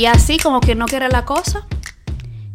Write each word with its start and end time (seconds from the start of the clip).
Y 0.00 0.06
así 0.06 0.38
como 0.38 0.62
que 0.62 0.74
no 0.74 0.86
quiere 0.86 1.10
la 1.10 1.26
cosa, 1.26 1.66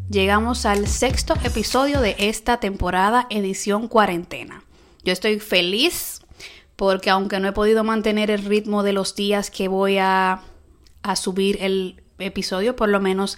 llegamos 0.10 0.66
al 0.66 0.88
sexto 0.88 1.36
episodio 1.44 2.02
de 2.02 2.16
esta 2.18 2.60
temporada 2.60 3.28
edición 3.30 3.88
cuarentena. 3.88 4.64
Yo 5.04 5.14
estoy 5.14 5.40
feliz 5.40 6.22
porque 6.76 7.12
aunque 7.12 7.40
no 7.40 7.48
he 7.48 7.52
podido 7.52 7.84
mantener 7.84 8.32
el 8.32 8.44
ritmo 8.46 8.82
de 8.82 8.94
los 8.94 9.14
días 9.14 9.52
que 9.52 9.68
voy 9.68 10.00
a, 10.00 10.42
subir 11.16 11.60
el 11.62 12.02
episodio, 12.18 12.76
por 12.76 12.90
lo 12.90 13.00
menos 13.00 13.38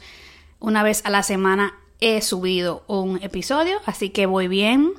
una 0.61 0.83
vez 0.83 1.01
a 1.03 1.09
la 1.09 1.21
semana 1.21 1.73
he 1.99 2.21
subido 2.21 2.85
un 2.87 3.21
episodio, 3.21 3.77
así 3.85 4.11
que 4.11 4.25
voy 4.25 4.47
bien. 4.47 4.93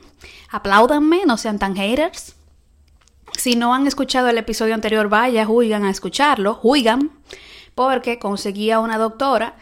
Apláudanme, 0.50 1.22
no 1.24 1.38
sean 1.38 1.58
tan 1.58 1.76
haters. 1.76 2.34
Si 3.38 3.56
no 3.56 3.72
han 3.72 3.86
escuchado 3.86 4.28
el 4.28 4.36
episodio 4.36 4.74
anterior, 4.74 5.08
vaya, 5.08 5.46
juigan 5.46 5.86
a 5.86 5.90
escucharlo, 5.90 6.52
juigan, 6.52 7.10
porque 7.78 8.18
conseguí 8.18 8.72
a 8.72 8.80
una 8.80 8.98
doctora 8.98 9.54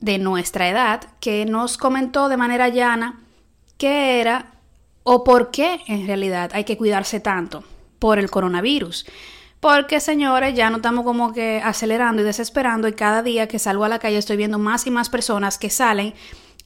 de 0.00 0.18
nuestra 0.18 0.68
edad 0.68 1.00
que 1.18 1.46
nos 1.46 1.78
comentó 1.78 2.28
de 2.28 2.36
manera 2.36 2.68
llana 2.68 3.22
qué 3.78 4.20
era 4.20 4.52
o 5.02 5.24
por 5.24 5.50
qué 5.50 5.80
en 5.86 6.06
realidad 6.06 6.50
hay 6.52 6.64
que 6.64 6.76
cuidarse 6.76 7.20
tanto 7.20 7.64
por 7.98 8.18
el 8.18 8.30
coronavirus. 8.30 9.06
Porque, 9.60 9.98
señores, 9.98 10.54
ya 10.54 10.68
no 10.68 10.76
estamos 10.76 11.06
como 11.06 11.32
que 11.32 11.62
acelerando 11.64 12.20
y 12.20 12.26
desesperando 12.26 12.86
y 12.86 12.92
cada 12.92 13.22
día 13.22 13.48
que 13.48 13.58
salgo 13.58 13.84
a 13.84 13.88
la 13.88 13.98
calle 13.98 14.18
estoy 14.18 14.36
viendo 14.36 14.58
más 14.58 14.86
y 14.86 14.90
más 14.90 15.08
personas 15.08 15.56
que 15.56 15.70
salen 15.70 16.12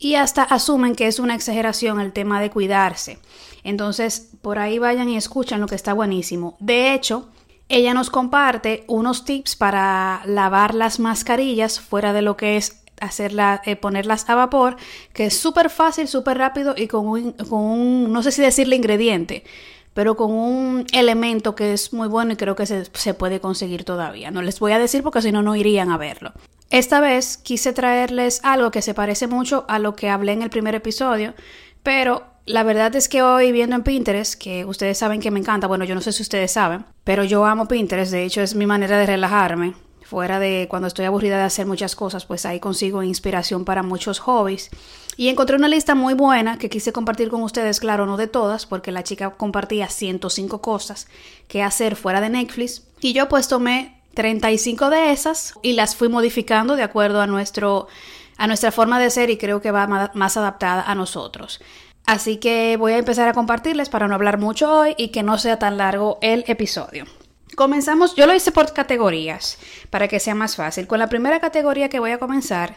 y 0.01 0.17
hasta 0.17 0.43
asumen 0.43 0.97
que 0.97 1.07
es 1.07 1.21
una 1.21 1.37
exageración 1.37 2.01
el 2.01 2.13
tema 2.13 2.41
de 2.41 2.51
cuidarse. 2.51 3.21
Entonces, 3.63 4.33
por 4.43 4.59
ahí 4.59 4.81
vayan 4.81 5.09
y 5.11 5.17
escuchen 5.17 5.61
lo 5.61 5.69
que 5.69 5.77
está 5.77 5.93
buenísimo. 5.93 6.57
De 6.59 6.93
hecho, 6.93 7.29
ella 7.69 7.95
nos 7.95 8.11
comparte 8.11 8.85
unos 8.87 9.25
tips 9.25 9.57
para 9.57 10.23
lavar 10.25 10.75
las 10.75 10.99
mascarillas 11.01 11.81
fuera 11.81 12.13
de 12.13 12.23
lo 12.23 12.37
que 12.37 12.57
es 12.57 12.83
hacerla, 13.01 13.63
eh, 13.65 13.77
ponerlas 13.77 14.29
a 14.29 14.35
vapor, 14.35 14.77
que 15.13 15.27
es 15.27 15.37
súper 15.37 15.71
fácil, 15.71 16.09
súper 16.09 16.39
rápido 16.39 16.75
y 16.77 16.89
con 16.89 17.07
un, 17.07 17.33
con 17.33 17.61
un, 17.61 18.13
no 18.13 18.23
sé 18.23 18.33
si 18.33 18.43
decirle 18.43 18.77
ingrediente, 18.77 19.45
pero 19.95 20.17
con 20.17 20.33
un 20.33 20.87
elemento 20.93 21.55
que 21.55 21.73
es 21.73 21.93
muy 21.93 22.09
bueno 22.09 22.33
y 22.33 22.37
creo 22.37 22.57
que 22.57 22.67
se, 22.67 22.87
se 22.93 23.15
puede 23.15 23.41
conseguir 23.41 23.85
todavía. 23.85 24.31
No 24.31 24.43
les 24.43 24.59
voy 24.61 24.73
a 24.73 24.79
decir 24.79 25.03
porque 25.03 25.23
si 25.23 25.33
no, 25.33 25.43
no 25.43 25.57
irían 25.57 25.91
a 25.91 25.97
verlo. 25.97 26.33
Esta 26.71 27.01
vez 27.01 27.39
quise 27.39 27.73
traerles 27.73 28.41
algo 28.45 28.71
que 28.71 28.83
se 28.83 28.95
parece 28.95 29.27
mucho 29.27 29.65
a 29.69 29.79
lo 29.79 29.95
que 29.97 30.11
hablé 30.11 30.33
en 30.33 30.43
el 30.43 30.51
primer 30.51 30.75
episodio, 30.75 31.35
pero 31.83 32.25
la 32.49 32.63
verdad 32.63 32.95
es 32.97 33.09
que 33.09 33.23
hoy 33.23 33.53
viendo 33.53 33.77
en 33.77 33.83
Pinterest, 33.83 34.35
que 34.35 34.65
ustedes 34.65 34.99
saben 34.99 35.21
que 35.21 35.31
me 35.31 35.39
encanta, 35.39 35.67
bueno, 35.67 35.85
yo 35.85 35.95
no 35.95 36.01
sé 36.01 36.13
si 36.13 36.23
ustedes 36.23 36.53
saben, 36.53 36.85
pero 37.05 37.25
yo 37.25 37.45
amo 37.45 37.69
Pinterest, 37.69 38.11
de 38.11 38.25
hecho 38.25 38.41
es 38.41 38.55
mi 38.55 38.67
manera 38.67 38.99
de 38.99 39.07
relajarme, 39.07 39.75
fuera 40.03 40.39
de 40.41 40.67
cuando 40.71 40.89
estoy 40.89 41.05
aburrida 41.05 41.37
de 41.37 41.43
hacer 41.43 41.67
muchas 41.67 41.95
cosas, 41.95 42.25
pues 42.25 42.47
ahí 42.47 42.61
consigo 42.61 43.03
inspiración 43.03 43.67
para 43.67 43.83
muchos 43.83 44.19
hobbies. 44.21 44.71
Y 45.19 45.29
encontré 45.29 45.57
una 45.57 45.69
lista 45.69 45.95
muy 45.95 46.15
buena 46.15 46.59
que 46.59 46.71
quise 46.71 46.93
compartir 46.93 47.29
con 47.29 47.43
ustedes, 47.43 47.81
claro, 47.81 48.07
no 48.07 48.17
de 48.17 48.29
todas, 48.29 48.65
porque 48.65 48.93
la 48.93 49.03
chica 49.03 49.31
compartía 49.31 49.89
105 49.89 50.63
cosas 50.63 51.09
que 51.49 51.63
hacer 51.63 51.97
fuera 51.97 52.21
de 52.23 52.31
Netflix. 52.31 52.85
Y 53.01 53.13
yo 53.13 53.29
pues 53.29 53.49
tomé 53.49 54.01
35 54.15 54.89
de 54.89 55.13
esas 55.13 55.55
y 55.61 55.75
las 55.75 55.95
fui 55.95 56.09
modificando 56.09 56.77
de 56.77 56.85
acuerdo 56.85 57.21
a, 57.21 57.27
nuestro, 57.27 57.89
a 58.39 58.47
nuestra 58.47 58.73
forma 58.73 58.99
de 58.99 59.11
ser 59.11 59.29
y 59.29 59.37
creo 59.37 59.61
que 59.61 59.73
va 59.73 60.11
más 60.15 60.37
adaptada 60.37 60.83
a 60.83 60.95
nosotros. 60.95 61.61
Así 62.09 62.39
que 62.39 62.79
voy 62.79 62.93
a 62.95 62.99
empezar 62.99 63.29
a 63.29 63.35
compartirles 63.35 63.91
para 63.91 64.09
no 64.09 64.15
hablar 64.15 64.39
mucho 64.39 64.73
hoy 64.73 64.95
y 64.97 65.09
que 65.09 65.23
no 65.23 65.37
sea 65.37 65.59
tan 65.59 65.77
largo 65.77 66.17
el 66.23 66.43
episodio. 66.47 67.05
Comenzamos, 67.55 68.17
yo 68.17 68.27
lo 68.27 68.35
hice 68.35 68.51
por 68.51 68.73
categorías 68.73 69.59
para 69.91 70.09
que 70.09 70.19
sea 70.19 70.35
más 70.35 70.57
fácil. 70.57 70.87
Con 70.87 71.01
la 71.01 71.11
primera 71.11 71.39
categoría 71.39 71.91
que 71.91 72.01
voy 72.01 72.13
a 72.13 72.19
comenzar 72.19 72.77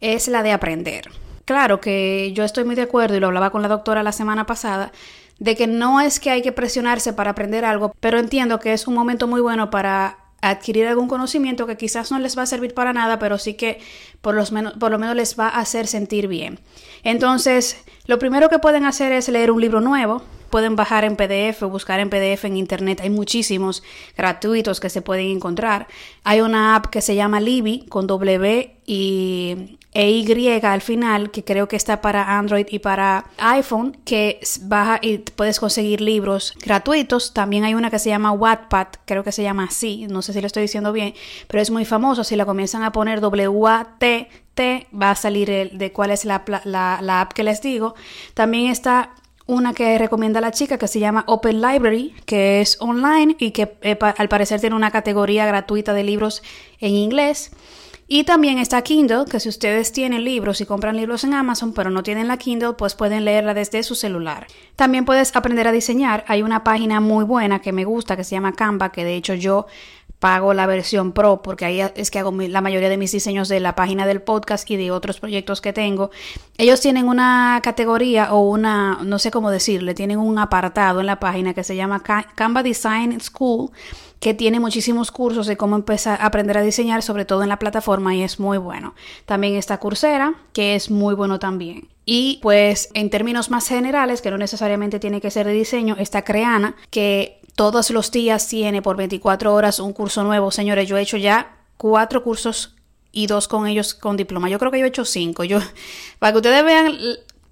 es 0.00 0.26
la 0.26 0.42
de 0.42 0.50
aprender. 0.50 1.08
Claro 1.44 1.80
que 1.80 2.32
yo 2.34 2.42
estoy 2.42 2.64
muy 2.64 2.74
de 2.74 2.82
acuerdo 2.82 3.16
y 3.16 3.20
lo 3.20 3.28
hablaba 3.28 3.50
con 3.50 3.62
la 3.62 3.68
doctora 3.68 4.02
la 4.02 4.10
semana 4.10 4.44
pasada, 4.44 4.90
de 5.38 5.54
que 5.54 5.68
no 5.68 6.00
es 6.00 6.18
que 6.18 6.30
hay 6.30 6.42
que 6.42 6.50
presionarse 6.50 7.12
para 7.12 7.30
aprender 7.30 7.64
algo, 7.64 7.94
pero 8.00 8.18
entiendo 8.18 8.58
que 8.58 8.72
es 8.72 8.88
un 8.88 8.94
momento 8.94 9.28
muy 9.28 9.40
bueno 9.40 9.70
para 9.70 10.23
adquirir 10.50 10.86
algún 10.86 11.08
conocimiento 11.08 11.66
que 11.66 11.76
quizás 11.76 12.10
no 12.10 12.18
les 12.18 12.36
va 12.36 12.42
a 12.42 12.46
servir 12.46 12.74
para 12.74 12.92
nada, 12.92 13.18
pero 13.18 13.38
sí 13.38 13.54
que 13.54 13.80
por, 14.20 14.34
los 14.34 14.52
menos, 14.52 14.74
por 14.74 14.90
lo 14.90 14.98
menos 14.98 15.16
les 15.16 15.38
va 15.38 15.48
a 15.48 15.60
hacer 15.60 15.86
sentir 15.86 16.28
bien. 16.28 16.60
Entonces, 17.02 17.76
lo 18.06 18.18
primero 18.18 18.48
que 18.48 18.58
pueden 18.58 18.84
hacer 18.84 19.12
es 19.12 19.28
leer 19.28 19.50
un 19.50 19.60
libro 19.60 19.80
nuevo, 19.80 20.22
pueden 20.54 20.76
bajar 20.76 21.02
en 21.02 21.16
PDF 21.16 21.64
o 21.64 21.68
buscar 21.68 21.98
en 21.98 22.08
PDF 22.08 22.44
en 22.44 22.56
Internet. 22.56 23.00
Hay 23.02 23.10
muchísimos 23.10 23.82
gratuitos 24.16 24.78
que 24.78 24.88
se 24.88 25.02
pueden 25.02 25.26
encontrar. 25.26 25.88
Hay 26.22 26.42
una 26.42 26.76
app 26.76 26.86
que 26.86 27.00
se 27.00 27.16
llama 27.16 27.40
Libby 27.40 27.86
con 27.88 28.06
W 28.06 28.76
y 28.86 29.78
e 29.92 30.10
Y 30.10 30.48
al 30.62 30.80
final, 30.80 31.32
que 31.32 31.42
creo 31.42 31.66
que 31.66 31.74
está 31.74 32.00
para 32.00 32.38
Android 32.38 32.66
y 32.70 32.78
para 32.78 33.24
iPhone, 33.38 33.96
que 34.04 34.38
baja 34.60 35.00
y 35.02 35.18
puedes 35.18 35.58
conseguir 35.58 36.00
libros 36.00 36.54
gratuitos. 36.62 37.34
También 37.34 37.64
hay 37.64 37.74
una 37.74 37.90
que 37.90 37.98
se 37.98 38.10
llama 38.10 38.30
Wattpad, 38.30 38.86
creo 39.06 39.24
que 39.24 39.32
se 39.32 39.42
llama 39.42 39.64
así, 39.64 40.06
no 40.08 40.22
sé 40.22 40.32
si 40.32 40.40
lo 40.40 40.46
estoy 40.46 40.62
diciendo 40.62 40.92
bien, 40.92 41.14
pero 41.48 41.62
es 41.62 41.72
muy 41.72 41.84
famoso. 41.84 42.22
Si 42.22 42.36
la 42.36 42.46
comienzan 42.46 42.84
a 42.84 42.92
poner 42.92 43.20
W-A-T-T, 43.20 44.86
va 44.92 45.10
a 45.10 45.14
salir 45.16 45.50
el, 45.50 45.78
de 45.78 45.90
cuál 45.90 46.12
es 46.12 46.24
la, 46.24 46.44
la 46.64 47.20
app 47.22 47.32
que 47.32 47.42
les 47.42 47.60
digo. 47.60 47.96
También 48.34 48.70
está 48.70 49.14
una 49.46 49.74
que 49.74 49.98
recomienda 49.98 50.40
la 50.40 50.52
chica 50.52 50.78
que 50.78 50.88
se 50.88 51.00
llama 51.00 51.24
Open 51.26 51.60
Library, 51.60 52.14
que 52.24 52.60
es 52.60 52.78
online 52.80 53.36
y 53.38 53.50
que 53.50 53.76
eh, 53.82 53.98
al 54.00 54.28
parecer 54.28 54.60
tiene 54.60 54.76
una 54.76 54.90
categoría 54.90 55.46
gratuita 55.46 55.92
de 55.92 56.04
libros 56.04 56.42
en 56.80 56.92
inglés. 56.92 57.50
Y 58.06 58.24
también 58.24 58.58
está 58.58 58.82
Kindle, 58.82 59.24
que 59.30 59.40
si 59.40 59.48
ustedes 59.48 59.90
tienen 59.90 60.24
libros 60.24 60.60
y 60.60 60.66
compran 60.66 60.96
libros 60.96 61.24
en 61.24 61.32
Amazon, 61.32 61.72
pero 61.72 61.88
no 61.88 62.02
tienen 62.02 62.28
la 62.28 62.36
Kindle, 62.36 62.74
pues 62.74 62.94
pueden 62.94 63.24
leerla 63.24 63.54
desde 63.54 63.82
su 63.82 63.94
celular. 63.94 64.46
También 64.76 65.06
puedes 65.06 65.34
aprender 65.34 65.66
a 65.66 65.72
diseñar. 65.72 66.22
Hay 66.28 66.42
una 66.42 66.64
página 66.64 67.00
muy 67.00 67.24
buena 67.24 67.60
que 67.60 67.72
me 67.72 67.86
gusta 67.86 68.16
que 68.16 68.24
se 68.24 68.32
llama 68.34 68.52
Canva, 68.52 68.92
que 68.92 69.04
de 69.04 69.16
hecho 69.16 69.32
yo 69.32 69.66
pago 70.24 70.54
la 70.54 70.64
versión 70.64 71.12
Pro 71.12 71.42
porque 71.42 71.66
ahí 71.66 71.82
es 71.96 72.10
que 72.10 72.18
hago 72.18 72.32
la 72.32 72.62
mayoría 72.62 72.88
de 72.88 72.96
mis 72.96 73.12
diseños 73.12 73.50
de 73.50 73.60
la 73.60 73.74
página 73.74 74.06
del 74.06 74.22
podcast 74.22 74.70
y 74.70 74.78
de 74.78 74.90
otros 74.90 75.20
proyectos 75.20 75.60
que 75.60 75.74
tengo. 75.74 76.10
Ellos 76.56 76.80
tienen 76.80 77.08
una 77.08 77.60
categoría 77.62 78.32
o 78.32 78.40
una, 78.48 79.00
no 79.04 79.18
sé 79.18 79.30
cómo 79.30 79.50
decirle, 79.50 79.92
tienen 79.92 80.18
un 80.18 80.38
apartado 80.38 81.00
en 81.00 81.06
la 81.08 81.20
página 81.20 81.52
que 81.52 81.62
se 81.62 81.76
llama 81.76 82.02
Canva 82.02 82.62
Design 82.62 83.20
School 83.20 83.70
que 84.18 84.32
tiene 84.32 84.60
muchísimos 84.60 85.10
cursos 85.10 85.46
de 85.46 85.58
cómo 85.58 85.76
empezar 85.76 86.18
a 86.22 86.24
aprender 86.24 86.56
a 86.56 86.62
diseñar, 86.62 87.02
sobre 87.02 87.26
todo 87.26 87.42
en 87.42 87.50
la 87.50 87.58
plataforma, 87.58 88.14
y 88.14 88.22
es 88.22 88.40
muy 88.40 88.56
bueno. 88.56 88.94
También 89.26 89.56
está 89.56 89.78
Coursera, 89.78 90.36
que 90.54 90.74
es 90.74 90.90
muy 90.90 91.14
bueno 91.14 91.38
también. 91.38 91.88
Y 92.06 92.38
pues 92.40 92.88
en 92.94 93.10
términos 93.10 93.50
más 93.50 93.68
generales, 93.68 94.22
que 94.22 94.30
no 94.30 94.38
necesariamente 94.38 94.98
tiene 94.98 95.20
que 95.20 95.30
ser 95.30 95.46
de 95.46 95.52
diseño, 95.52 95.96
está 95.98 96.22
Creana, 96.24 96.74
que 96.88 97.42
todos 97.54 97.90
los 97.90 98.10
días 98.10 98.48
tiene 98.48 98.82
por 98.82 98.96
24 98.96 99.54
horas 99.54 99.78
un 99.78 99.92
curso 99.92 100.24
nuevo. 100.24 100.50
Señores, 100.50 100.88
yo 100.88 100.96
he 100.96 101.02
hecho 101.02 101.16
ya 101.16 101.56
cuatro 101.76 102.22
cursos 102.22 102.74
y 103.12 103.26
dos 103.26 103.48
con 103.48 103.66
ellos 103.66 103.94
con 103.94 104.16
diploma. 104.16 104.48
Yo 104.48 104.58
creo 104.58 104.70
que 104.70 104.78
yo 104.78 104.84
he 104.84 104.88
hecho 104.88 105.04
cinco. 105.04 105.44
Yo, 105.44 105.60
para 106.18 106.32
que 106.32 106.38
ustedes 106.38 106.64
vean 106.64 106.98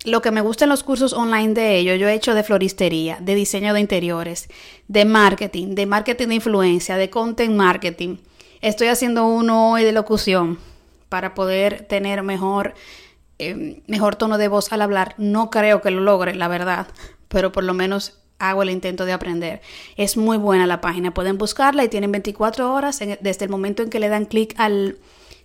lo 0.04 0.20
que 0.20 0.32
me 0.32 0.40
gusta 0.40 0.64
en 0.64 0.70
los 0.70 0.82
cursos 0.82 1.12
online 1.12 1.54
de 1.54 1.76
ellos, 1.76 1.98
yo 1.98 2.08
he 2.08 2.14
hecho 2.14 2.34
de 2.34 2.42
floristería, 2.42 3.18
de 3.20 3.36
diseño 3.36 3.72
de 3.72 3.80
interiores, 3.80 4.48
de 4.88 5.04
marketing, 5.04 5.74
de 5.74 5.86
marketing 5.86 6.28
de 6.28 6.34
influencia, 6.34 6.96
de 6.96 7.08
content 7.08 7.54
marketing. 7.54 8.16
Estoy 8.60 8.88
haciendo 8.88 9.26
uno 9.26 9.72
hoy 9.72 9.84
de 9.84 9.92
locución 9.92 10.58
para 11.08 11.34
poder 11.34 11.86
tener 11.86 12.22
mejor, 12.22 12.74
eh, 13.38 13.82
mejor 13.86 14.16
tono 14.16 14.38
de 14.38 14.48
voz 14.48 14.72
al 14.72 14.82
hablar. 14.82 15.14
No 15.18 15.50
creo 15.50 15.80
que 15.80 15.90
lo 15.92 16.00
logre, 16.00 16.34
la 16.34 16.48
verdad, 16.48 16.88
pero 17.28 17.52
por 17.52 17.62
lo 17.62 17.74
menos 17.74 18.21
hago 18.48 18.62
el 18.62 18.70
intento 18.70 19.04
de 19.04 19.12
aprender. 19.12 19.60
Es 19.96 20.16
muy 20.16 20.36
buena 20.36 20.66
la 20.66 20.80
página, 20.80 21.14
pueden 21.14 21.38
buscarla 21.38 21.84
y 21.84 21.88
tienen 21.88 22.12
24 22.12 22.72
horas 22.72 23.00
desde 23.20 23.44
el 23.44 23.50
momento 23.50 23.82
en 23.82 23.90
que 23.90 24.00
le 24.00 24.08
dan 24.08 24.24
clic 24.26 24.54
al 24.58 24.98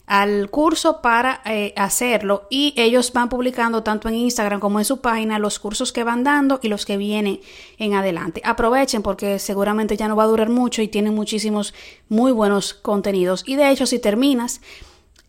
al 0.08 0.50
curso 0.50 1.02
para 1.02 1.42
eh, 1.46 1.74
hacerlo 1.76 2.48
y 2.50 2.74
ellos 2.78 3.12
van 3.12 3.28
publicando 3.28 3.84
tanto 3.84 4.08
en 4.08 4.16
Instagram 4.16 4.62
como 4.62 4.80
en 4.80 4.86
su 4.86 5.02
página 5.02 5.38
los 5.38 5.60
cursos 5.60 5.92
que 5.92 6.06
van 6.06 6.24
dando 6.24 6.62
y 6.64 6.70
los 6.70 6.86
que 6.86 6.96
vienen 6.96 7.42
en 7.78 7.94
adelante. 7.94 8.42
Aprovechen 8.46 9.04
porque 9.04 9.38
seguramente 9.38 9.98
ya 9.98 10.08
no 10.08 10.16
va 10.16 10.24
a 10.24 10.28
durar 10.28 10.50
mucho 10.50 10.82
y 10.82 10.88
tienen 10.88 11.14
muchísimos 11.14 11.74
muy 12.08 12.32
buenos 12.32 12.74
contenidos 12.74 13.44
y 13.46 13.58
de 13.58 13.70
hecho 13.70 13.86
si 13.86 14.00
terminas 14.00 14.62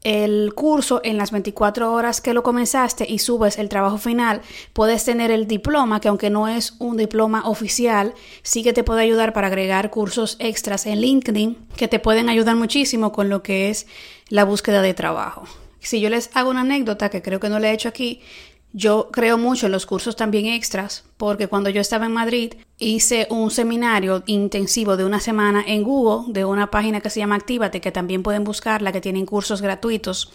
el 0.05 0.55
curso 0.55 1.01
en 1.03 1.19
las 1.19 1.31
24 1.31 1.93
horas 1.93 2.21
que 2.21 2.35
lo 2.35 2.43
comenzaste 2.43 3.05
y 3.09 3.19
subes 3.19 3.59
el 3.59 3.69
trabajo 3.69 3.99
final, 3.99 4.43
puedes 4.73 5.05
tener 5.05 5.31
el 5.31 5.47
diploma, 5.47 6.01
que 6.01 6.09
aunque 6.09 6.31
no 6.31 6.49
es 6.49 6.75
un 6.79 6.97
diploma 6.97 7.49
oficial, 7.49 8.15
sí 8.43 8.63
que 8.63 8.73
te 8.73 8.85
puede 8.85 9.03
ayudar 9.03 9.33
para 9.33 9.49
agregar 9.49 9.91
cursos 9.91 10.37
extras 10.39 10.87
en 10.87 11.01
LinkedIn 11.01 11.57
que 11.77 11.89
te 11.89 11.99
pueden 11.99 12.29
ayudar 12.29 12.57
muchísimo 12.57 13.13
con 13.13 13.29
lo 13.29 13.43
que 13.43 13.71
es 13.71 13.87
la 14.29 14.45
búsqueda 14.45 14.83
de 14.83 14.95
trabajo. 14.95 15.45
Si 15.81 16.01
yo 16.01 16.11
les 16.11 16.31
hago 16.35 16.51
una 16.51 16.63
anécdota 16.63 17.09
que 17.09 17.23
creo 17.23 17.41
que 17.41 17.49
no 17.49 17.59
le 17.59 17.71
he 17.71 17.73
hecho 17.73 17.89
aquí, 17.89 18.21
Yo 18.73 19.09
creo 19.11 19.39
mucho 19.39 19.67
en 19.67 19.73
los 19.73 19.87
cursos 19.87 20.15
también 20.15 20.47
extras, 20.47 21.05
porque 21.17 21.49
cuando 21.49 21.71
yo 21.71 21.81
estaba 21.81 22.07
en 22.07 22.13
Madrid 22.13 22.53
hice 22.79 23.27
un 23.31 23.51
seminario 23.51 24.23
intensivo 24.27 24.97
de 24.97 25.07
una 25.07 25.21
semana 25.21 25.65
en 25.67 25.83
Google, 25.83 26.33
de 26.33 26.45
una 26.45 26.71
página 26.71 27.01
que 27.01 27.09
se 27.09 27.21
llama 27.21 27.37
Actívate, 27.37 27.81
que 27.81 27.93
también 27.93 28.23
pueden 28.23 28.45
buscarla, 28.45 28.93
que 28.93 29.01
tienen 29.01 29.25
cursos 29.25 29.63
gratuitos. 29.63 30.33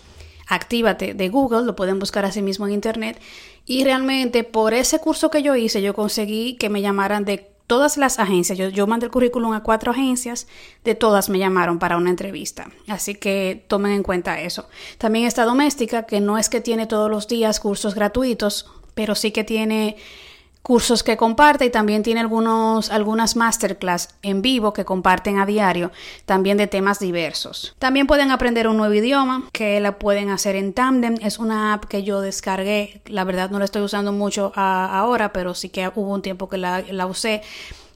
Actívate 0.48 1.14
de 1.14 1.30
Google, 1.30 1.64
lo 1.64 1.76
pueden 1.76 2.00
buscar 2.00 2.26
así 2.26 2.42
mismo 2.42 2.66
en 2.68 2.74
Internet. 2.74 3.22
Y 3.66 3.84
realmente 3.84 4.44
por 4.44 4.74
ese 4.74 5.00
curso 5.00 5.30
que 5.30 5.44
yo 5.44 5.56
hice, 5.56 5.82
yo 5.82 5.94
conseguí 5.94 6.56
que 6.56 6.70
me 6.70 6.82
llamaran 6.82 7.24
de 7.26 7.53
todas 7.68 7.98
las 7.98 8.20
agencias, 8.20 8.58
yo, 8.58 8.70
yo, 8.70 8.88
mandé 8.88 9.06
el 9.06 9.12
currículum 9.12 9.54
a 9.54 9.64
cuatro 9.64 9.92
agencias, 9.92 10.48
de 10.84 10.96
todas 10.96 11.30
me 11.30 11.40
llamaron 11.40 11.80
para 11.80 11.98
una 11.98 12.10
entrevista. 12.10 12.70
Así 12.88 13.16
que 13.16 13.64
tomen 13.68 13.94
en 13.94 14.04
cuenta 14.04 14.40
eso. 14.42 14.68
También 14.98 15.26
está 15.26 15.46
Doméstica, 15.46 16.04
que 16.04 16.20
no 16.20 16.38
es 16.38 16.50
que 16.50 16.62
tiene 16.62 16.88
todos 16.88 17.10
los 17.10 17.28
días 17.28 17.60
cursos 17.60 17.96
gratuitos, 17.96 18.70
pero 18.94 19.16
sí 19.16 19.32
que 19.32 19.44
tiene 19.44 19.98
cursos 20.64 21.04
que 21.04 21.18
comparte 21.18 21.66
y 21.66 21.70
también 21.70 22.04
tiene 22.04 22.22
algunos, 22.22 22.90
algunas 22.90 23.36
masterclass 23.36 24.10
en 24.22 24.42
vivo 24.42 24.72
que 24.72 24.86
comparten 24.86 25.38
a 25.38 25.46
diario, 25.46 25.92
también 26.26 26.58
de 26.58 26.68
temas 26.68 27.00
diversos. 27.00 27.76
También 27.80 28.08
pueden 28.08 28.32
aprender 28.32 28.70
un 28.70 28.78
nuevo 28.78 28.94
idioma 28.94 29.44
que 29.52 29.82
la 29.82 30.00
pueden 30.00 30.30
hacer 30.30 30.56
en 30.56 30.74
Tandem. 30.74 31.18
Es 31.22 31.38
una 31.38 31.74
app 31.74 31.86
que 31.86 32.04
yo 32.04 32.22
descargué, 32.22 33.02
la 33.06 33.26
verdad 33.26 33.52
no 33.52 33.60
la 33.60 33.66
estoy 33.66 33.82
usando 33.82 34.14
mucho 34.14 34.54
ahora, 34.56 35.34
pero 35.34 35.54
sí 35.54 35.68
que 35.68 35.92
hubo 35.94 36.14
un 36.14 36.22
tiempo 36.22 36.48
que 36.48 36.58
la, 36.58 36.82
la 36.82 37.06
usé. 37.08 37.42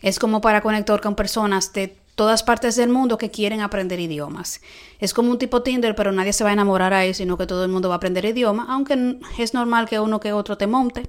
Es 0.02 0.20
como 0.20 0.42
para 0.42 0.62
conectar 0.62 1.00
con 1.00 1.16
personas 1.16 1.72
de 1.72 1.98
todas 2.16 2.44
partes 2.44 2.76
del 2.76 2.90
mundo 2.90 3.18
que 3.18 3.32
quieren 3.32 3.62
aprender 3.62 4.00
idiomas. 4.00 4.60
Es 5.00 5.14
como 5.14 5.32
un 5.32 5.38
tipo 5.38 5.62
Tinder, 5.62 5.96
pero 5.96 6.12
nadie 6.12 6.34
se 6.34 6.44
va 6.44 6.50
a 6.50 6.54
enamorar 6.54 6.94
ahí, 6.94 7.14
sino 7.14 7.38
que 7.38 7.48
todo 7.48 7.64
el 7.64 7.72
mundo 7.72 7.88
va 7.90 7.96
a 7.96 7.98
aprender 7.98 8.26
idioma, 8.26 8.66
aunque 8.70 9.20
es 9.38 9.54
normal 9.54 9.88
que 9.88 10.00
uno 10.00 10.20
que 10.20 10.34
otro 10.34 10.58
te 10.58 10.68
monte. 10.68 11.04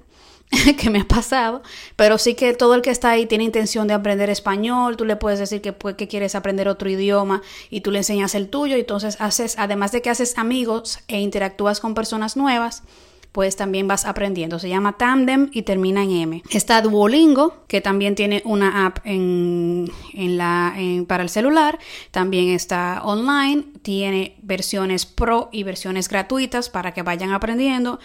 que 0.77 0.89
me 0.89 1.01
ha 1.01 1.07
pasado, 1.07 1.61
pero 1.95 2.17
sí 2.17 2.33
que 2.33 2.53
todo 2.53 2.73
el 2.73 2.81
que 2.81 2.89
está 2.89 3.11
ahí 3.11 3.25
tiene 3.25 3.43
intención 3.43 3.87
de 3.87 3.93
aprender 3.93 4.29
español, 4.29 4.97
tú 4.97 5.05
le 5.05 5.15
puedes 5.15 5.39
decir 5.39 5.61
que, 5.61 5.75
que 5.95 6.07
quieres 6.07 6.33
aprender 6.33 6.67
otro 6.67 6.89
idioma 6.89 7.41
y 7.69 7.81
tú 7.81 7.91
le 7.91 7.99
enseñas 7.99 8.33
el 8.33 8.49
tuyo, 8.49 8.75
y 8.75 8.81
entonces 8.81 9.17
haces, 9.19 9.55
además 9.59 9.91
de 9.91 10.01
que 10.01 10.09
haces 10.09 10.37
amigos 10.37 10.99
e 11.07 11.19
interactúas 11.19 11.79
con 11.79 11.93
personas 11.93 12.35
nuevas, 12.35 12.83
pues 13.31 13.55
también 13.55 13.87
vas 13.87 14.05
aprendiendo. 14.05 14.59
Se 14.59 14.69
llama 14.69 14.97
Tandem 14.97 15.49
y 15.53 15.61
termina 15.61 16.03
en 16.03 16.11
M. 16.11 16.43
Está 16.49 16.81
Duolingo, 16.81 17.63
que 17.67 17.81
también 17.81 18.15
tiene 18.15 18.41
una 18.45 18.85
app 18.85 18.99
en, 19.03 19.89
la, 20.13 20.75
para 21.07 21.23
el 21.23 21.29
celular. 21.29 21.79
También 22.11 22.49
está 22.49 23.01
online. 23.03 23.65
Tiene 23.81 24.35
versiones 24.41 25.05
pro 25.05 25.49
y 25.51 25.63
versiones 25.63 26.09
gratuitas 26.09 26.69
para 26.69 26.93
que 26.93 27.03
vayan 27.03 27.31
aprendiendo. 27.31 27.99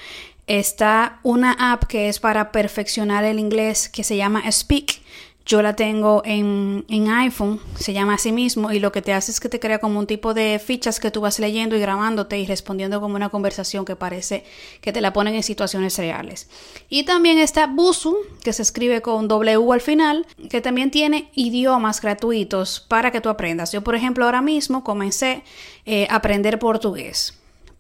Está 0.47 1.21
una 1.23 1.73
app 1.73 1.85
que 1.85 2.09
es 2.09 2.21
para 2.21 2.53
perfeccionar 2.53 3.25
el 3.25 3.39
inglés 3.39 3.89
que 3.89 4.05
se 4.05 4.17
llama 4.17 4.51
Speak. 4.53 5.01
Yo 5.47 5.61
la 5.61 5.77
tengo 5.77 6.23
en, 6.25 6.85
iPhone, 6.89 7.61
se 7.79 7.93
llama 7.93 8.15
así 8.15 8.33
mismo, 8.33 8.73
y 8.73 8.79
lo 8.79 8.93
que 8.93 9.03
te 9.03 9.13
hace 9.13 9.31
es 9.31 9.41
que 9.41 9.51
te 9.51 9.61
crea 9.61 9.79
como 9.79 9.99
un 9.99 10.07
tipo 10.07 10.33
de 10.33 10.59
fichas 10.59 11.01
que 11.01 11.11
tú 11.11 11.21
vas 11.21 11.39
leyendo 11.39 11.77
y 11.77 11.81
grabándote 11.81 12.39
y 12.39 12.47
respondiendo 12.47 12.99
como 13.01 13.17
una 13.17 13.29
conversación 13.29 13.85
que 13.85 13.95
parece 13.95 14.45
que 14.81 14.93
te 14.93 15.03
la 15.03 15.13
ponen 15.13 15.35
en 15.35 15.43
situaciones 15.43 15.99
reales. 15.99 16.49
Y 16.89 17.05
también 17.05 17.39
está 17.39 17.67
Busu, 17.67 18.17
que 18.43 18.55
se 18.55 18.63
escribe 18.63 19.03
con 19.03 19.29
W 19.29 19.71
al 19.71 19.83
final, 19.83 20.27
que 20.49 20.63
también 20.63 20.91
tiene 20.91 21.31
idiomas 21.35 22.01
gratuitos 22.01 22.81
para 22.81 23.11
que 23.11 23.21
tú 23.21 23.29
aprendas. 23.29 23.71
Yo, 23.71 23.85
por 23.85 23.95
ejemplo, 23.95 24.25
ahora 24.25 24.41
mismo 24.41 24.83
comencé 24.83 25.45
eh, 25.85 26.07
a 26.09 26.17
aprender 26.17 26.59
portugués 26.59 27.35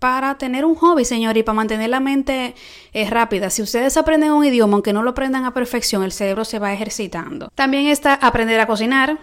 para 0.05 0.37
tener 0.37 0.67
un 0.67 0.75
hobby, 0.75 1.06
señor, 1.06 1.39
y 1.39 1.43
para 1.43 1.56
mantener 1.56 1.89
la 1.89 1.99
mente 1.99 2.55
eh, 2.93 3.09
rápida. 3.09 3.49
Si 3.49 3.62
ustedes 3.62 3.97
aprenden 3.97 4.33
un 4.33 4.45
idioma, 4.45 4.75
aunque 4.75 4.93
no 4.93 5.03
lo 5.03 5.12
aprendan 5.12 5.47
a 5.47 5.55
perfección, 5.55 6.03
el 6.03 6.12
cerebro 6.12 6.45
se 6.45 6.59
va 6.59 6.75
ejercitando. 6.75 7.49
También 7.55 7.87
está 7.87 8.12
aprender 8.12 8.61
a 8.61 8.67
cocinar. 8.67 9.19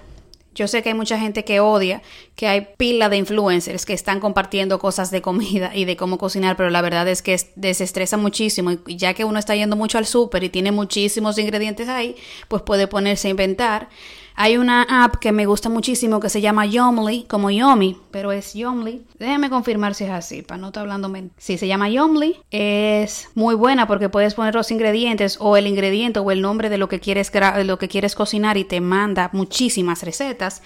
Yo 0.56 0.68
sé 0.68 0.82
que 0.82 0.90
hay 0.90 0.96
mucha 0.96 1.20
gente 1.20 1.46
que 1.46 1.60
odia, 1.60 2.02
que 2.36 2.48
hay 2.48 2.70
pila 2.78 3.10
de 3.10 3.18
influencers 3.18 3.86
que 3.86 3.94
están 3.94 4.20
compartiendo 4.20 4.80
cosas 4.80 5.12
de 5.12 5.22
comida 5.22 5.70
y 5.76 5.86
de 5.86 5.96
cómo 5.96 6.18
cocinar, 6.18 6.58
pero 6.58 6.72
la 6.72 6.82
verdad 6.82 7.08
es 7.08 7.22
que 7.22 7.40
desestresa 7.56 8.18
muchísimo 8.18 8.72
y 8.88 8.96
ya 8.96 9.14
que 9.14 9.24
uno 9.24 9.38
está 9.38 9.56
yendo 9.56 9.76
mucho 9.76 10.00
al 10.00 10.08
súper 10.08 10.44
y 10.44 10.50
tiene 10.50 10.72
muchísimos 10.72 11.38
ingredientes 11.38 11.90
ahí, 11.90 12.16
pues 12.48 12.64
puede 12.64 12.88
ponerse 12.88 13.28
a 13.28 13.32
inventar. 13.32 13.88
Hay 14.44 14.58
una 14.58 14.88
app 14.90 15.18
que 15.18 15.32
me 15.32 15.46
gusta 15.46 15.70
muchísimo 15.70 16.20
que 16.20 16.28
se 16.28 16.42
llama 16.42 16.66
Yomly, 16.66 17.26
como 17.26 17.52
Yomi, 17.52 17.96
pero 18.10 18.32
es 18.32 18.56
Yomly. 18.56 19.06
Déjame 19.20 19.52
confirmar 19.52 19.94
si 19.94 20.06
es 20.06 20.10
así, 20.10 20.42
para 20.42 20.60
no 20.60 20.70
estar 20.70 20.82
hablando 20.82 21.10
mentira. 21.10 21.36
Sí, 21.38 21.60
se 21.60 21.68
llama 21.68 21.90
Yomly. 21.90 22.38
Es 22.50 23.30
muy 23.36 23.54
buena 23.54 23.86
porque 23.86 24.10
puedes 24.10 24.34
poner 24.34 24.56
los 24.56 24.72
ingredientes 24.72 25.38
o 25.40 25.58
el 25.58 25.68
ingrediente 25.68 26.18
o 26.18 26.32
el 26.32 26.42
nombre 26.42 26.72
de 26.72 26.80
lo 26.80 26.90
que 26.90 27.00
quieres, 27.00 27.32
lo 27.66 27.78
que 27.78 27.88
quieres 27.88 28.16
cocinar 28.16 28.58
y 28.58 28.64
te 28.64 28.82
manda 28.82 29.30
muchísimas 29.32 30.02
recetas. 30.02 30.64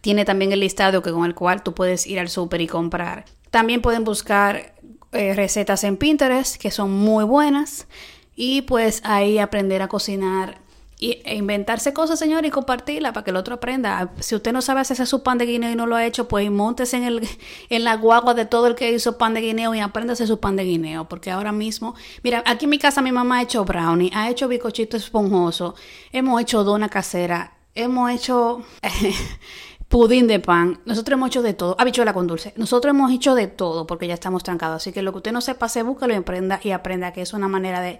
Tiene 0.00 0.24
también 0.24 0.52
el 0.52 0.60
listado 0.60 1.02
que, 1.02 1.12
con 1.12 1.26
el 1.26 1.34
cual 1.34 1.62
tú 1.62 1.74
puedes 1.74 2.06
ir 2.06 2.20
al 2.20 2.30
súper 2.30 2.62
y 2.62 2.66
comprar. 2.66 3.26
También 3.50 3.82
pueden 3.82 4.04
buscar 4.04 4.72
eh, 5.12 5.34
recetas 5.34 5.84
en 5.84 5.98
Pinterest 5.98 6.56
que 6.56 6.70
son 6.70 6.92
muy 6.92 7.24
buenas 7.24 7.88
y 8.34 8.62
pues 8.62 9.02
ahí 9.04 9.38
aprender 9.38 9.82
a 9.82 9.88
cocinar 9.88 10.66
y, 10.98 11.22
e 11.24 11.36
inventarse 11.36 11.92
cosas, 11.92 12.18
señor, 12.18 12.44
y 12.44 12.50
compartirla 12.50 13.12
para 13.12 13.24
que 13.24 13.30
el 13.30 13.36
otro 13.36 13.54
aprenda. 13.54 14.12
Si 14.20 14.34
usted 14.34 14.52
no 14.52 14.62
sabe 14.62 14.80
hacer 14.80 15.06
su 15.06 15.22
pan 15.22 15.38
de 15.38 15.46
guineo 15.46 15.70
y 15.70 15.76
no 15.76 15.86
lo 15.86 15.96
ha 15.96 16.04
hecho, 16.04 16.28
pues 16.28 16.50
montese 16.50 16.96
en, 16.96 17.04
el, 17.04 17.28
en 17.70 17.84
la 17.84 17.96
guagua 17.96 18.34
de 18.34 18.46
todo 18.46 18.66
el 18.66 18.74
que 18.74 18.92
hizo 18.92 19.16
pan 19.16 19.34
de 19.34 19.40
guineo 19.40 19.74
y 19.74 19.80
apréndase 19.80 20.26
su 20.26 20.40
pan 20.40 20.56
de 20.56 20.64
guineo. 20.64 21.08
Porque 21.08 21.30
ahora 21.30 21.52
mismo, 21.52 21.94
mira, 22.22 22.42
aquí 22.46 22.64
en 22.64 22.70
mi 22.70 22.78
casa 22.78 23.00
mi 23.02 23.12
mamá 23.12 23.38
ha 23.38 23.42
hecho 23.42 23.64
brownie, 23.64 24.10
ha 24.14 24.28
hecho 24.28 24.48
bicochito 24.48 24.96
esponjoso, 24.96 25.74
hemos 26.12 26.40
hecho 26.40 26.64
dona 26.64 26.88
casera, 26.88 27.58
hemos 27.74 28.10
hecho... 28.10 28.62
pudín 29.88 30.26
de 30.26 30.38
pan. 30.38 30.80
Nosotros 30.84 31.14
hemos 31.14 31.28
hecho 31.28 31.40
de 31.40 31.54
todo. 31.54 31.74
Habichuela 31.78 32.12
con 32.12 32.26
dulce. 32.26 32.52
Nosotros 32.56 32.90
hemos 32.90 33.10
hecho 33.10 33.34
de 33.34 33.46
todo 33.46 33.86
porque 33.86 34.06
ya 34.06 34.12
estamos 34.12 34.42
trancados. 34.42 34.82
Así 34.82 34.92
que 34.92 35.00
lo 35.00 35.12
que 35.12 35.16
usted 35.16 35.32
no 35.32 35.40
sepa, 35.40 35.66
se 35.70 35.82
busca, 35.82 36.06
lo 36.06 36.14
aprenda 36.14 36.60
y 36.62 36.72
aprenda 36.72 37.14
que 37.14 37.22
es 37.22 37.32
una 37.32 37.48
manera 37.48 37.80
de 37.80 37.98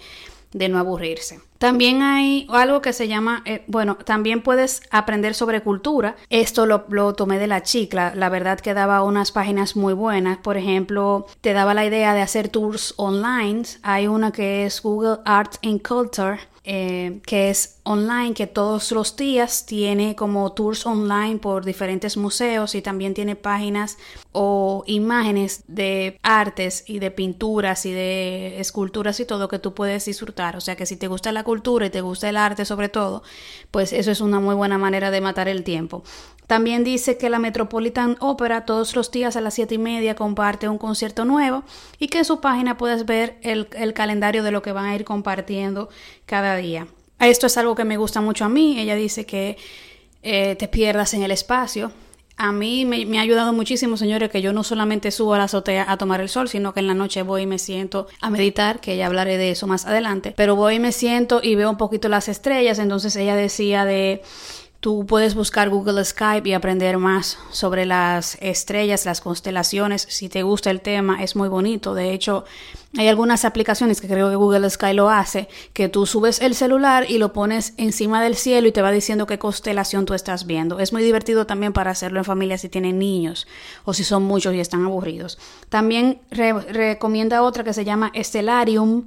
de 0.52 0.68
no 0.68 0.78
aburrirse. 0.78 1.40
También 1.58 2.02
hay 2.02 2.46
algo 2.50 2.80
que 2.80 2.92
se 2.92 3.08
llama, 3.08 3.42
eh, 3.44 3.64
bueno, 3.66 3.96
también 3.96 4.42
puedes 4.42 4.82
aprender 4.90 5.34
sobre 5.34 5.62
cultura. 5.62 6.16
Esto 6.30 6.66
lo, 6.66 6.86
lo, 6.88 7.14
tomé 7.14 7.38
de 7.38 7.48
la 7.48 7.62
chicla. 7.62 8.14
La 8.14 8.28
verdad 8.28 8.60
que 8.60 8.74
daba 8.74 9.02
unas 9.02 9.32
páginas 9.32 9.76
muy 9.76 9.92
buenas. 9.92 10.38
Por 10.38 10.56
ejemplo, 10.56 11.26
te 11.40 11.52
daba 11.52 11.74
la 11.74 11.84
idea 11.84 12.14
de 12.14 12.22
hacer 12.22 12.48
tours 12.48 12.94
online. 12.96 13.62
Hay 13.82 14.06
una 14.06 14.32
que 14.32 14.66
es 14.66 14.82
Google 14.82 15.18
Art 15.24 15.56
and 15.62 15.82
Culture 15.86 16.38
eh, 16.70 17.22
que 17.24 17.48
es 17.48 17.78
online, 17.84 18.34
que 18.34 18.46
todos 18.46 18.92
los 18.92 19.16
días 19.16 19.64
tiene 19.64 20.14
como 20.14 20.52
tours 20.52 20.84
online 20.84 21.38
por 21.38 21.64
diferentes 21.64 22.18
museos 22.18 22.74
y 22.74 22.82
también 22.82 23.14
tiene 23.14 23.36
páginas 23.36 23.96
o 24.32 24.84
imágenes 24.86 25.64
de 25.66 26.18
artes 26.22 26.84
y 26.86 26.98
de 26.98 27.10
pinturas 27.10 27.86
y 27.86 27.92
de 27.92 28.60
esculturas 28.60 29.18
y 29.18 29.24
todo 29.24 29.48
que 29.48 29.58
tú 29.58 29.72
puedes 29.72 30.04
disfrutar. 30.04 30.56
O 30.56 30.60
sea 30.60 30.76
que 30.76 30.84
si 30.84 30.96
te 30.96 31.08
gusta 31.08 31.32
la 31.32 31.42
cultura 31.48 31.86
y 31.86 31.90
te 31.90 32.02
gusta 32.02 32.28
el 32.28 32.36
arte 32.36 32.66
sobre 32.66 32.90
todo, 32.90 33.22
pues 33.70 33.94
eso 33.94 34.10
es 34.10 34.20
una 34.20 34.38
muy 34.38 34.54
buena 34.54 34.76
manera 34.76 35.10
de 35.10 35.22
matar 35.22 35.48
el 35.48 35.64
tiempo. 35.64 36.02
También 36.46 36.84
dice 36.84 37.16
que 37.16 37.30
la 37.30 37.38
Metropolitan 37.38 38.16
Opera 38.20 38.66
todos 38.66 38.94
los 38.94 39.10
días 39.10 39.34
a 39.36 39.40
las 39.40 39.54
7 39.54 39.76
y 39.76 39.78
media 39.78 40.14
comparte 40.14 40.68
un 40.68 40.76
concierto 40.76 41.24
nuevo 41.24 41.64
y 41.98 42.08
que 42.08 42.18
en 42.18 42.26
su 42.26 42.40
página 42.40 42.76
puedes 42.76 43.06
ver 43.06 43.38
el, 43.40 43.66
calendario 43.94 44.42
de 44.42 44.50
lo 44.50 44.60
que 44.60 44.72
van 44.72 44.84
a 44.84 44.94
ir 44.94 45.04
compartiendo 45.04 45.88
cada 46.26 46.56
día. 46.56 46.86
Esto 47.18 47.46
es 47.46 47.56
algo 47.56 47.74
que 47.74 47.84
me 47.84 47.96
gusta 47.96 48.20
mucho 48.20 48.44
a 48.44 48.50
mí. 48.50 48.78
Ella 48.78 48.94
dice 48.94 49.24
que 49.24 49.56
eh, 50.22 50.54
te 50.56 50.68
pierdas 50.68 51.14
en 51.14 51.22
el 51.22 51.30
espacio. 51.30 51.92
A 52.40 52.52
mí 52.52 52.84
me, 52.84 53.04
me, 53.04 53.18
ha 53.18 53.22
ayudado 53.22 53.52
muchísimo, 53.52 53.96
señores, 53.96 54.30
que 54.30 54.40
yo 54.40 54.52
no 54.52 54.62
solamente 54.62 55.10
subo 55.10 55.34
a 55.34 55.38
la 55.38 55.44
azotea 55.44 55.90
a 55.90 55.96
tomar 55.96 56.20
el 56.20 56.28
sol, 56.28 56.48
sino 56.48 56.72
que 56.72 56.78
en 56.78 56.86
la 56.86 56.94
noche 56.94 57.22
voy 57.22 57.42
y 57.42 57.46
me 57.46 57.58
siento 57.58 58.06
a 58.20 58.30
meditar, 58.30 58.80
que 58.80 58.96
ya 58.96 59.06
hablaré 59.06 59.36
de 59.38 59.50
eso 59.50 59.66
más 59.66 59.86
adelante, 59.86 60.34
pero 60.36 60.54
voy 60.54 60.76
y 60.76 60.78
me 60.78 60.92
siento 60.92 61.40
y 61.42 61.56
veo 61.56 61.68
un 61.68 61.76
poquito 61.76 62.08
las 62.08 62.28
estrellas, 62.28 62.78
entonces 62.78 63.16
ella 63.16 63.34
decía 63.34 63.84
de 63.84 64.22
Tú 64.80 65.06
puedes 65.06 65.34
buscar 65.34 65.70
Google 65.70 66.04
Skype 66.04 66.48
y 66.48 66.52
aprender 66.52 66.98
más 66.98 67.36
sobre 67.50 67.84
las 67.84 68.38
estrellas, 68.40 69.06
las 69.06 69.20
constelaciones. 69.20 70.06
Si 70.08 70.28
te 70.28 70.44
gusta 70.44 70.70
el 70.70 70.80
tema, 70.80 71.20
es 71.20 71.34
muy 71.34 71.48
bonito. 71.48 71.94
De 71.94 72.12
hecho, 72.12 72.44
hay 72.96 73.08
algunas 73.08 73.44
aplicaciones 73.44 74.00
que 74.00 74.06
creo 74.06 74.30
que 74.30 74.36
Google 74.36 74.70
Sky 74.70 74.92
lo 74.92 75.10
hace, 75.10 75.48
que 75.72 75.88
tú 75.88 76.06
subes 76.06 76.40
el 76.40 76.54
celular 76.54 77.10
y 77.10 77.18
lo 77.18 77.32
pones 77.32 77.74
encima 77.76 78.22
del 78.22 78.36
cielo 78.36 78.68
y 78.68 78.72
te 78.72 78.80
va 78.80 78.92
diciendo 78.92 79.26
qué 79.26 79.36
constelación 79.36 80.06
tú 80.06 80.14
estás 80.14 80.46
viendo. 80.46 80.78
Es 80.78 80.92
muy 80.92 81.02
divertido 81.02 81.44
también 81.44 81.72
para 81.72 81.90
hacerlo 81.90 82.20
en 82.20 82.24
familia 82.24 82.56
si 82.56 82.68
tienen 82.68 83.00
niños 83.00 83.48
o 83.84 83.94
si 83.94 84.04
son 84.04 84.22
muchos 84.22 84.54
y 84.54 84.60
están 84.60 84.84
aburridos. 84.84 85.40
También 85.70 86.20
recomienda 86.30 87.42
otra 87.42 87.64
que 87.64 87.72
se 87.72 87.84
llama 87.84 88.12
Stellarium 88.14 89.06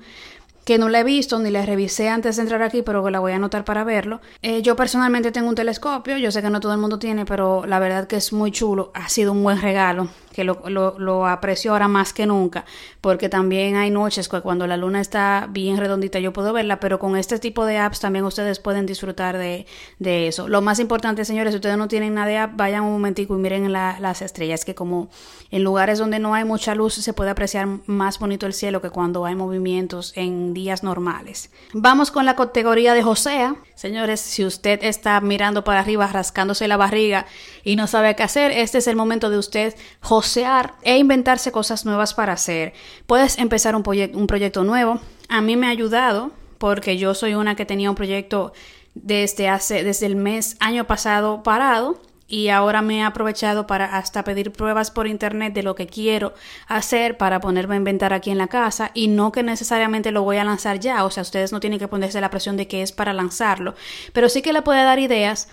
que 0.66 0.78
no 0.78 0.90
la 0.90 1.00
he 1.00 1.04
visto 1.04 1.40
ni 1.40 1.50
la 1.50 1.66
revisé 1.66 2.10
antes 2.10 2.36
de 2.36 2.44
entrar 2.44 2.62
aquí, 2.62 2.82
pero 2.82 3.04
que 3.04 3.12
la 3.12 3.20
voy 3.20 3.32
a 3.32 3.36
anotar 3.36 3.64
para 3.66 3.84
verlo. 3.84 4.22
Eh, 4.42 4.62
yo 4.62 4.76
personalmente 4.76 5.32
tengo 5.32 5.50
un 5.50 5.56
telescopio, 5.56 6.18
yo 6.18 6.32
sé 6.32 6.42
que 6.42 6.50
no 6.50 6.60
todo 6.60 6.74
el 6.74 6.80
mundo 6.80 7.00
tiene, 7.00 7.26
pero 7.26 7.66
la 7.66 7.80
verdad 7.80 8.08
que 8.08 8.18
es 8.18 8.34
muy 8.34 8.52
chulo, 8.52 8.92
ha 8.94 9.10
sido 9.10 9.32
un 9.32 9.44
buen 9.44 9.62
regalo 9.62 10.10
que 10.34 10.44
lo, 10.44 10.64
lo, 10.70 11.28
aprecio 11.28 11.74
ahora 11.74 11.88
más 11.88 12.14
que 12.14 12.26
nunca, 12.26 12.66
porque 13.02 13.30
también 13.30 13.76
hay 13.76 13.90
noches 13.90 14.30
que 14.30 14.42
cuando 14.42 14.68
la 14.68 14.78
luna 14.78 15.02
está 15.02 15.48
bien 15.50 15.78
redondita 15.78 16.20
yo 16.20 16.34
puedo 16.34 16.54
verla, 16.54 16.80
pero 16.80 17.00
con 17.00 17.18
este 17.18 17.40
tipo 17.40 17.66
de 17.66 17.78
apps 17.78 18.00
también 18.00 18.26
ustedes 18.26 18.60
pueden 18.60 18.86
disfrutar 18.86 19.38
de, 19.38 19.66
de 20.00 20.28
eso. 20.28 20.48
Lo 20.48 20.62
más 20.62 20.80
importante, 20.80 21.26
señores, 21.26 21.54
si 21.54 21.58
ustedes 21.58 21.78
no 21.78 21.88
tienen 21.88 22.14
nada 22.14 22.28
de 22.28 22.38
app, 22.38 22.56
vayan 22.56 22.84
un 22.84 22.94
momentico 22.94 23.36
y 23.36 23.40
miren 23.40 23.72
las 23.72 24.22
estrellas, 24.22 24.66
que 24.66 24.76
como 24.76 25.10
en 25.52 25.64
lugares 25.64 26.00
donde 26.00 26.20
no 26.20 26.34
hay 26.34 26.46
mucha 26.46 26.76
luz 26.76 26.94
se 26.94 27.14
puede 27.14 27.30
apreciar 27.30 27.68
más 27.86 28.20
bonito 28.20 28.46
el 28.46 28.54
cielo 28.54 28.82
que 28.82 28.90
cuando 28.90 29.26
hay 29.26 29.36
movimientos 29.36 30.14
en 30.16 30.54
días 30.54 30.84
normales. 30.84 31.50
Vamos 31.74 32.12
con 32.12 32.26
la 32.26 32.36
categoría 32.36 32.94
de 32.94 33.04
Josea. 33.04 33.56
Señores, 33.82 34.20
si 34.20 34.46
usted 34.46 34.84
está 34.84 35.20
mirando 35.22 35.64
para 35.64 35.80
arriba, 35.80 36.06
rascándose 36.06 36.68
la 36.68 36.78
barriga 36.78 37.26
y 37.64 37.76
no 37.76 37.88
sabe 37.88 38.16
qué 38.16 38.22
hacer, 38.22 38.52
este 38.52 38.78
es 38.78 38.86
el 38.86 38.96
momento 38.96 39.32
de 39.32 39.40
usted 39.40 39.76
josear 40.02 40.76
e 40.84 41.00
inventarse 41.00 41.52
cosas 41.52 41.84
nuevas 41.84 42.14
para 42.14 42.34
hacer. 42.34 42.74
Puedes 43.08 43.40
empezar 43.40 43.76
un, 43.76 43.82
un 44.14 44.28
proyecto 44.28 44.64
nuevo. 44.64 45.02
A 45.30 45.42
mí 45.42 45.58
me 45.58 45.66
ha 45.66 45.72
ayudado 45.72 46.30
porque 46.60 47.00
yo 47.00 47.16
soy 47.16 47.34
una 47.34 47.56
que 47.56 47.66
tenía 47.66 47.90
un 47.90 47.96
proyecto 47.96 48.54
desde 48.94 49.50
hace 49.50 49.84
desde 49.84 50.06
el 50.06 50.16
mes 50.16 50.58
año 50.60 50.86
pasado 50.86 51.42
parado 51.42 52.00
y 52.32 52.48
ahora 52.48 52.82
me 52.82 53.00
he 53.00 53.04
aprovechado 53.04 53.68
para 53.68 53.98
hasta 53.98 54.24
pedir 54.24 54.54
pruebas 54.54 54.90
por 54.90 55.06
internet 55.06 55.54
de 55.54 55.64
lo 55.64 55.76
que 55.76 55.86
quiero 55.86 56.34
hacer 56.66 57.18
para 57.18 57.42
ponerme 57.42 57.76
a 57.76 57.78
inventar 57.78 58.14
aquí 58.14 58.32
en 58.32 58.38
la 58.38 58.48
casa 58.48 58.90
y 58.94 59.10
no 59.10 59.34
que 59.34 59.44
necesariamente 59.44 60.12
lo 60.12 60.24
voy 60.24 60.38
a 60.38 60.46
lanzar 60.46 60.80
ya, 60.80 61.04
o 61.04 61.12
sea, 61.12 61.24
ustedes 61.24 61.52
no 61.52 61.60
tienen 61.60 61.78
que 61.78 61.90
ponerse 61.90 62.22
la 62.22 62.30
presión 62.30 62.56
de 62.56 62.70
que 62.70 62.82
es 62.82 62.94
para 62.94 63.12
lanzarlo, 63.12 63.76
pero 64.14 64.30
sí 64.30 64.42
que 64.42 64.54
le 64.54 64.62
puede 64.62 64.82
dar 64.84 64.98
ideas 64.98 65.50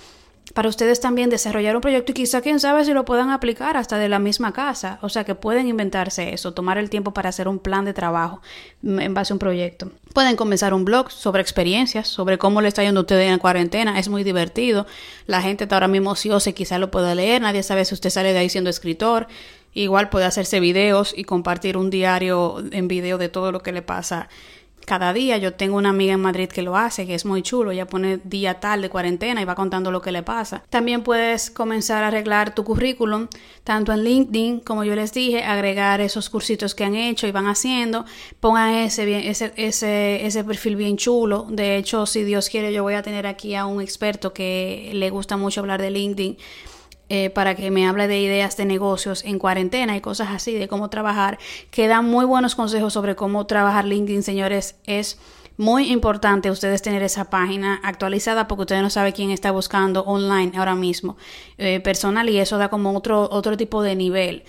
para 0.55 0.69
ustedes 0.69 1.01
también 1.01 1.31
desarrollar 1.31 1.77
un 1.77 1.83
proyecto 1.83 2.13
y 2.13 2.15
quizá 2.15 2.41
quién 2.41 2.61
sabe 2.61 2.85
si 2.85 2.93
lo 2.93 3.05
puedan 3.05 3.31
aplicar 3.31 3.77
hasta 3.77 3.99
de 3.99 4.09
la 4.09 4.19
misma 4.19 4.53
casa. 4.53 4.99
O 5.03 5.09
sea 5.09 5.25
que 5.25 5.35
pueden 5.35 5.69
inventarse 5.69 6.33
eso, 6.33 6.55
tomar 6.55 6.79
el 6.79 6.91
tiempo 6.91 7.13
para 7.13 7.29
hacer 7.29 7.49
un 7.49 7.59
plan 7.59 7.85
de 7.85 7.93
trabajo 7.93 8.41
en 8.83 9.15
base 9.15 9.33
a 9.33 9.35
un 9.35 9.39
proyecto. 9.39 9.91
Pueden 10.15 10.37
comenzar 10.37 10.75
un 10.75 10.85
blog 10.85 11.11
sobre 11.11 11.43
experiencias, 11.43 12.09
sobre 12.09 12.39
cómo 12.39 12.61
le 12.61 12.69
está 12.69 12.83
yendo 12.83 13.01
a 13.01 13.03
ustedes 13.03 13.31
en 13.31 13.39
cuarentena. 13.39 13.99
Es 13.99 14.09
muy 14.09 14.25
divertido. 14.25 14.87
La 15.27 15.43
gente 15.43 15.65
está 15.65 15.77
ahora 15.77 15.89
mismo 15.89 16.11
ociosa 16.11 16.51
y 16.51 16.55
quizá 16.55 16.79
lo 16.79 16.91
pueda 16.91 17.15
leer. 17.15 17.43
Nadie 17.43 17.63
sabe 17.63 17.85
si 17.85 17.95
usted 17.95 18.11
sale 18.11 18.33
de 18.33 18.39
ahí 18.39 18.49
siendo 18.49 18.71
escritor. 18.71 19.29
Igual 19.75 20.09
puede 20.09 20.25
hacerse 20.25 20.61
videos 20.61 21.15
y 21.17 21.25
compartir 21.25 21.77
un 21.77 21.91
diario 21.91 22.65
en 22.73 22.89
video 22.89 23.19
de 23.19 23.29
todo 23.29 23.53
lo 23.53 23.63
que 23.63 23.73
le 23.73 23.83
pasa 23.83 24.29
cada 24.89 25.13
día. 25.13 25.37
Yo 25.37 25.53
tengo 25.53 25.77
una 25.77 25.91
amiga 25.91 26.15
en 26.15 26.21
Madrid 26.21 26.49
que 26.49 26.63
lo 26.63 26.77
hace, 26.77 27.07
que 27.07 27.15
es 27.15 27.27
muy 27.27 27.43
chulo. 27.43 27.71
Ella 27.71 27.87
pone 27.87 28.21
día 28.25 28.59
tal 28.59 28.81
de 28.81 28.89
cuarentena 28.89 29.43
y 29.43 29.45
va 29.45 29.55
contando 29.55 29.93
lo 29.93 30.01
que 30.01 30.11
le 30.11 30.23
pasa. 30.23 30.65
También 30.71 31.03
puedes 31.03 31.51
comenzar 31.51 32.03
a 32.03 32.09
arreglar 32.09 32.55
tu 32.55 32.65
currículum, 32.65 33.29
tanto 33.65 33.93
en 33.93 34.03
LinkedIn, 34.03 34.61
como 34.61 34.85
yo 34.85 34.95
les 34.97 35.13
dije, 35.13 35.45
agregar 35.45 36.01
esos 36.01 36.31
cursitos 36.31 36.75
que 36.75 36.85
han 36.85 36.95
hecho 36.95 37.27
y 37.27 37.33
van 37.33 37.47
haciendo. 37.47 38.07
Pongan 38.41 38.75
ese, 38.75 39.05
bien, 39.05 39.21
ese, 39.21 39.53
ese, 39.57 40.25
ese 40.27 40.43
perfil 40.43 40.77
bien 40.77 40.97
chulo. 40.97 41.47
De 41.51 41.77
hecho, 41.77 42.07
si 42.07 42.25
Dios 42.25 42.49
quiere, 42.49 42.73
yo 42.73 42.83
voy 42.83 42.95
a 42.95 43.03
tener 43.03 43.27
aquí 43.27 43.55
a 43.55 43.67
un 43.67 43.83
experto 43.83 44.33
que 44.33 44.91
le 44.95 45.11
gusta 45.11 45.37
mucho 45.37 45.61
hablar 45.61 45.83
de 45.83 45.91
LinkedIn 45.91 46.39
eh, 47.09 47.31
para 47.31 47.55
que 47.55 47.71
me 47.71 47.87
hable 47.87 48.07
de 48.09 48.21
ideas 48.21 48.57
de 48.57 48.65
negocios 48.65 49.25
en 49.25 49.39
cuarentena 49.39 49.97
y 49.97 50.01
cosas 50.01 50.29
así, 50.31 50.55
de 50.55 50.69
cómo 50.69 50.91
trabajar, 50.91 51.39
que 51.71 51.89
dan 51.89 52.05
muy 52.05 52.25
buenos 52.25 52.55
consejos 52.55 52.93
sobre 52.93 53.17
cómo 53.17 53.47
trabajar 53.47 53.85
LinkedIn, 53.85 54.23
señores. 54.23 54.77
Es 54.85 55.19
muy 55.57 55.91
importante 55.91 56.51
ustedes 56.51 56.83
tener 56.83 57.03
esa 57.03 57.31
página 57.31 57.81
actualizada 57.83 58.47
porque 58.47 58.63
ustedes 58.63 58.83
no 58.83 58.91
saben 58.91 59.13
quién 59.13 59.31
está 59.31 59.51
buscando 59.51 60.03
online 60.03 60.53
ahora 60.57 60.75
mismo 60.75 61.17
eh, 61.59 61.81
personal 61.81 62.29
y 62.29 62.39
eso 62.39 62.59
da 62.59 62.69
como 62.69 62.97
otro, 62.97 63.29
otro 63.31 63.57
tipo 63.57 63.83
de 63.83 63.97
nivel 63.97 64.45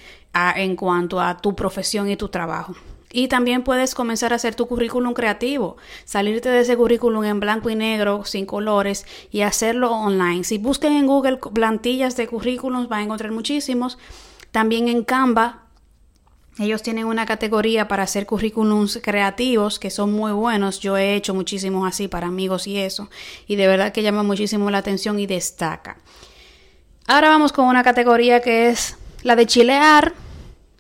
en 0.56 0.76
cuanto 0.76 1.20
a 1.20 1.38
tu 1.38 1.56
profesión 1.56 2.10
y 2.10 2.16
tu 2.16 2.30
trabajo. 2.30 2.76
Y 3.12 3.28
también 3.28 3.64
puedes 3.64 3.96
comenzar 3.96 4.34
a 4.34 4.36
hacer 4.36 4.54
tu 4.54 4.68
currículum 4.68 5.14
creativo, 5.14 5.78
salirte 6.06 6.50
de 6.50 6.60
ese 6.60 6.78
currículum 6.78 7.24
en 7.24 7.40
blanco 7.40 7.70
y 7.70 7.76
negro, 7.76 8.24
sin 8.24 8.46
colores, 8.46 9.06
y 9.32 9.42
hacerlo 9.42 9.92
online. 9.92 10.44
Si 10.44 10.60
buscan 10.60 10.94
en 10.94 11.08
Google 11.08 11.38
plantillas 11.38 12.16
de 12.16 12.28
currículums, 12.28 12.88
van 12.88 13.00
a 13.00 13.04
encontrar 13.04 13.32
muchísimos. 13.32 13.98
También 14.52 14.88
en 14.88 15.04
Canva, 15.04 15.64
ellos 16.60 16.84
tienen 16.84 17.06
una 17.06 17.26
categoría 17.26 17.88
para 17.88 18.04
hacer 18.04 18.26
currículums 18.26 19.00
creativos 19.02 19.80
que 19.80 19.90
son 19.90 20.12
muy 20.12 20.34
buenos. 20.34 20.80
Yo 20.82 20.98
he 20.98 21.16
hecho 21.16 21.34
muchísimos 21.34 21.88
así 21.88 22.10
para 22.10 22.28
amigos 22.28 22.68
y 22.68 22.78
eso. 22.78 23.10
Y 23.48 23.56
de 23.56 23.66
verdad 23.66 23.94
que 23.94 24.04
llama 24.04 24.24
muchísimo 24.24 24.70
la 24.70 24.80
atención 24.80 25.20
y 25.20 25.26
destaca. 25.26 25.98
Ahora 27.08 27.30
vamos 27.30 27.54
con 27.54 27.66
una 27.66 27.82
categoría 27.82 28.42
que 28.42 28.70
es 28.70 28.98
la 29.24 29.36
de 29.38 29.46
chilear 29.46 30.14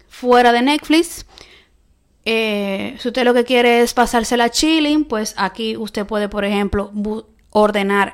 fuera 0.09 0.51
de 0.51 0.62
Netflix 0.62 1.25
eh, 2.26 2.96
si 3.00 3.08
usted 3.08 3.24
lo 3.24 3.34
que 3.34 3.44
quiere 3.44 3.82
es 3.82 3.94
pasársela 3.94 4.50
chilling, 4.50 5.06
pues 5.06 5.34
aquí 5.38 5.78
usted 5.78 6.06
puede, 6.06 6.30
por 6.30 6.46
ejemplo, 6.46 6.92
ordenar 7.50 8.14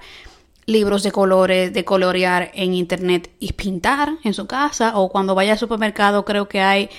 libros 0.65 1.03
de 1.03 1.11
colores, 1.11 1.73
de 1.73 1.85
colorear 1.85 2.51
en 2.53 2.73
internet 2.73 3.31
y 3.39 3.53
pintar 3.53 4.17
en 4.23 4.33
su 4.33 4.47
casa. 4.47 4.97
O 4.97 5.09
cuando 5.09 5.35
vaya 5.35 5.53
al 5.53 5.59
supermercado, 5.59 6.25
creo 6.25 6.47
que 6.47 6.61
hay 6.61 6.89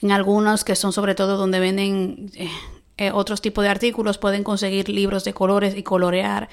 en 0.00 0.12
algunos 0.12 0.64
que 0.64 0.76
son 0.76 0.92
sobre 0.92 1.14
todo 1.14 1.36
donde 1.36 1.60
venden 1.60 2.30
eh, 2.34 2.48
eh, 2.96 3.10
otros 3.12 3.40
tipos 3.40 3.64
de 3.64 3.70
artículos, 3.70 4.18
pueden 4.18 4.44
conseguir 4.44 4.88
libros 4.88 5.24
de 5.24 5.34
colores 5.34 5.76
y 5.76 5.82
colorear 5.82 6.48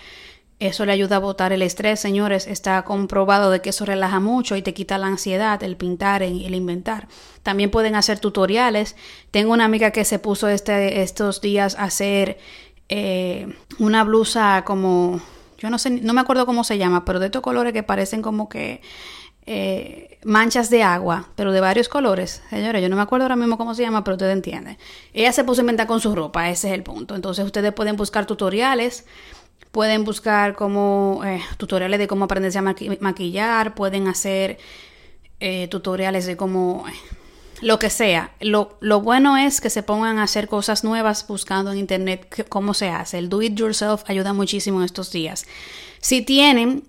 eso 0.59 0.85
le 0.85 0.91
ayuda 0.91 1.17
a 1.17 1.19
botar 1.19 1.53
el 1.53 1.61
estrés, 1.61 1.99
señores. 1.99 2.47
Está 2.47 2.81
comprobado 2.83 3.51
de 3.51 3.61
que 3.61 3.69
eso 3.69 3.85
relaja 3.85 4.19
mucho 4.19 4.55
y 4.55 4.63
te 4.63 4.73
quita 4.73 4.97
la 4.97 5.05
ansiedad, 5.07 5.61
el 5.61 5.77
pintar 5.77 6.23
y 6.23 6.45
el 6.45 6.55
inventar. 6.55 7.07
También 7.43 7.69
pueden 7.69 7.95
hacer 7.95 8.19
tutoriales. 8.19 8.95
Tengo 9.29 9.53
una 9.53 9.65
amiga 9.65 9.91
que 9.91 10.03
se 10.03 10.17
puso 10.17 10.47
este, 10.47 11.03
estos 11.03 11.41
días 11.41 11.75
a 11.75 11.83
hacer 11.83 12.39
eh, 12.89 13.53
una 13.77 14.03
blusa 14.03 14.63
como, 14.65 15.21
yo 15.59 15.69
no 15.69 15.77
sé, 15.77 15.91
no 15.91 16.13
me 16.13 16.21
acuerdo 16.21 16.47
cómo 16.47 16.63
se 16.63 16.79
llama, 16.79 17.05
pero 17.05 17.19
de 17.19 17.27
estos 17.27 17.43
colores 17.43 17.71
que 17.71 17.83
parecen 17.83 18.23
como 18.23 18.49
que 18.49 18.81
eh, 19.45 20.17
manchas 20.25 20.71
de 20.71 20.81
agua, 20.81 21.29
pero 21.35 21.51
de 21.51 21.61
varios 21.61 21.87
colores. 21.87 22.41
Señores, 22.49 22.81
yo 22.81 22.89
no 22.89 22.95
me 22.95 23.03
acuerdo 23.03 23.25
ahora 23.25 23.35
mismo 23.35 23.57
cómo 23.57 23.75
se 23.75 23.83
llama, 23.83 24.03
pero 24.03 24.15
ustedes 24.15 24.33
entienden. 24.33 24.77
Ella 25.13 25.31
se 25.31 25.43
puso 25.43 25.61
a 25.61 25.63
inventar 25.63 25.85
con 25.85 26.01
su 26.01 26.15
ropa, 26.15 26.49
ese 26.49 26.69
es 26.69 26.73
el 26.73 26.81
punto. 26.81 27.15
Entonces 27.15 27.45
ustedes 27.45 27.71
pueden 27.73 27.95
buscar 27.95 28.25
tutoriales 28.25 29.05
Pueden 29.71 30.03
buscar 30.03 30.55
como 30.55 31.21
eh, 31.25 31.41
tutoriales 31.57 31.99
de 31.99 32.07
cómo 32.07 32.25
aprenderse 32.25 32.57
a 32.59 32.61
maquillar, 32.61 33.75
pueden 33.75 34.07
hacer 34.07 34.57
eh, 35.39 35.67
tutoriales 35.67 36.25
de 36.25 36.35
cómo 36.35 36.85
eh, 36.87 36.93
lo 37.61 37.77
que 37.77 37.89
sea. 37.89 38.31
Lo, 38.39 38.77
lo, 38.79 39.01
bueno 39.01 39.37
es 39.37 39.61
que 39.61 39.69
se 39.69 39.83
pongan 39.83 40.17
a 40.17 40.23
hacer 40.23 40.47
cosas 40.47 40.83
nuevas 40.83 41.27
buscando 41.27 41.71
en 41.71 41.77
internet 41.77 42.47
cómo 42.49 42.73
se 42.73 42.89
hace. 42.89 43.17
El 43.19 43.29
do 43.29 43.41
it 43.41 43.55
yourself 43.55 44.03
ayuda 44.07 44.33
muchísimo 44.33 44.79
en 44.79 44.85
estos 44.85 45.11
días. 45.11 45.45
Si 45.99 46.21
tienen 46.21 46.83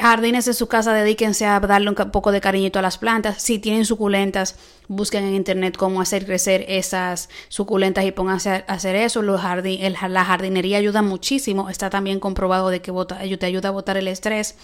jardines 0.00 0.46
en 0.46 0.54
su 0.54 0.68
casa, 0.68 0.92
dedíquense 0.92 1.46
a 1.46 1.60
darle 1.60 1.90
un 1.90 1.96
poco 2.10 2.32
de 2.32 2.40
cariñito 2.40 2.78
a 2.78 2.82
las 2.82 2.98
plantas. 2.98 3.42
Si 3.42 3.58
tienen 3.58 3.84
suculentas, 3.84 4.56
busquen 4.86 5.24
en 5.24 5.34
internet 5.34 5.76
cómo 5.76 6.00
hacer 6.00 6.24
crecer 6.24 6.64
esas 6.68 7.28
suculentas 7.48 8.04
y 8.04 8.12
pónganse 8.12 8.50
a 8.50 8.72
hacer 8.72 8.96
eso. 8.96 9.22
La 9.22 10.24
jardinería 10.24 10.78
ayuda 10.78 11.02
muchísimo. 11.02 11.68
Está 11.68 11.90
también 11.90 12.20
comprobado 12.20 12.70
de 12.70 12.80
que 12.80 12.92
te 13.38 13.46
ayuda 13.46 13.68
a 13.68 13.72
botar 13.72 13.96
el 13.96 14.08
estrés. 14.08 14.56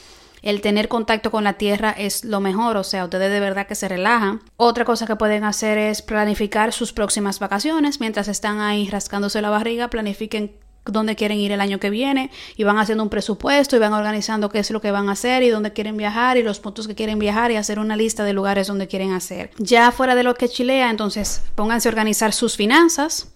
El 0.42 0.60
tener 0.60 0.88
contacto 0.88 1.30
con 1.30 1.42
la 1.42 1.54
tierra 1.54 1.90
es 1.90 2.22
lo 2.22 2.38
mejor, 2.38 2.76
o 2.76 2.84
sea, 2.84 3.04
ustedes 3.04 3.32
de 3.32 3.40
verdad 3.40 3.66
que 3.66 3.74
se 3.74 3.88
relajan. 3.88 4.42
Otra 4.58 4.84
cosa 4.84 5.06
que 5.06 5.16
pueden 5.16 5.42
hacer 5.42 5.78
es 5.78 6.02
planificar 6.02 6.74
sus 6.74 6.92
próximas 6.92 7.38
vacaciones. 7.38 7.98
Mientras 7.98 8.28
están 8.28 8.60
ahí 8.60 8.86
rascándose 8.90 9.40
la 9.40 9.48
barriga, 9.48 9.88
planifiquen 9.88 10.52
dónde 10.84 11.16
quieren 11.16 11.38
ir 11.38 11.52
el 11.52 11.60
año 11.60 11.80
que 11.80 11.90
viene 11.90 12.30
y 12.56 12.64
van 12.64 12.78
haciendo 12.78 13.02
un 13.02 13.10
presupuesto 13.10 13.76
y 13.76 13.78
van 13.78 13.92
organizando 13.92 14.48
qué 14.48 14.58
es 14.58 14.70
lo 14.70 14.80
que 14.80 14.90
van 14.90 15.08
a 15.08 15.12
hacer 15.12 15.42
y 15.42 15.50
dónde 15.50 15.72
quieren 15.72 15.96
viajar 15.96 16.36
y 16.36 16.42
los 16.42 16.60
puntos 16.60 16.86
que 16.86 16.94
quieren 16.94 17.18
viajar 17.18 17.50
y 17.50 17.56
hacer 17.56 17.78
una 17.78 17.96
lista 17.96 18.24
de 18.24 18.32
lugares 18.32 18.66
donde 18.66 18.86
quieren 18.88 19.12
hacer. 19.12 19.50
Ya 19.58 19.90
fuera 19.92 20.14
de 20.14 20.22
lo 20.22 20.34
que 20.34 20.48
chilea, 20.48 20.90
entonces 20.90 21.42
pónganse 21.54 21.88
a 21.88 21.90
organizar 21.90 22.32
sus 22.32 22.56
finanzas. 22.56 23.28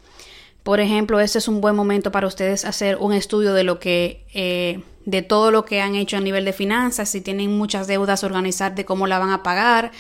Por 0.62 0.80
ejemplo, 0.80 1.20
este 1.20 1.38
es 1.38 1.48
un 1.48 1.60
buen 1.60 1.74
momento 1.74 2.12
para 2.12 2.26
ustedes 2.26 2.64
hacer 2.64 2.96
un 3.00 3.14
estudio 3.14 3.54
de 3.54 3.64
lo 3.64 3.78
que, 3.78 4.24
eh, 4.34 4.82
de 5.06 5.22
todo 5.22 5.50
lo 5.50 5.64
que 5.64 5.80
han 5.80 5.94
hecho 5.94 6.18
a 6.18 6.20
nivel 6.20 6.44
de 6.44 6.52
finanzas, 6.52 7.08
si 7.08 7.22
tienen 7.22 7.56
muchas 7.56 7.86
deudas, 7.86 8.22
organizar 8.24 8.74
de 8.74 8.84
cómo 8.84 9.06
la 9.06 9.18
van 9.18 9.30
a 9.30 9.42
pagar, 9.42 9.92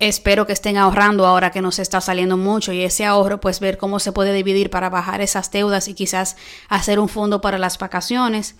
Espero 0.00 0.46
que 0.46 0.52
estén 0.52 0.76
ahorrando 0.76 1.26
ahora 1.26 1.50
que 1.50 1.60
nos 1.60 1.80
está 1.80 2.00
saliendo 2.00 2.36
mucho 2.36 2.72
y 2.72 2.82
ese 2.84 3.04
ahorro 3.04 3.40
pues 3.40 3.58
ver 3.58 3.78
cómo 3.78 3.98
se 3.98 4.12
puede 4.12 4.32
dividir 4.32 4.70
para 4.70 4.90
bajar 4.90 5.20
esas 5.20 5.50
deudas 5.50 5.88
y 5.88 5.94
quizás 5.94 6.36
hacer 6.68 7.00
un 7.00 7.08
fondo 7.08 7.40
para 7.40 7.58
las 7.58 7.78
vacaciones. 7.78 8.54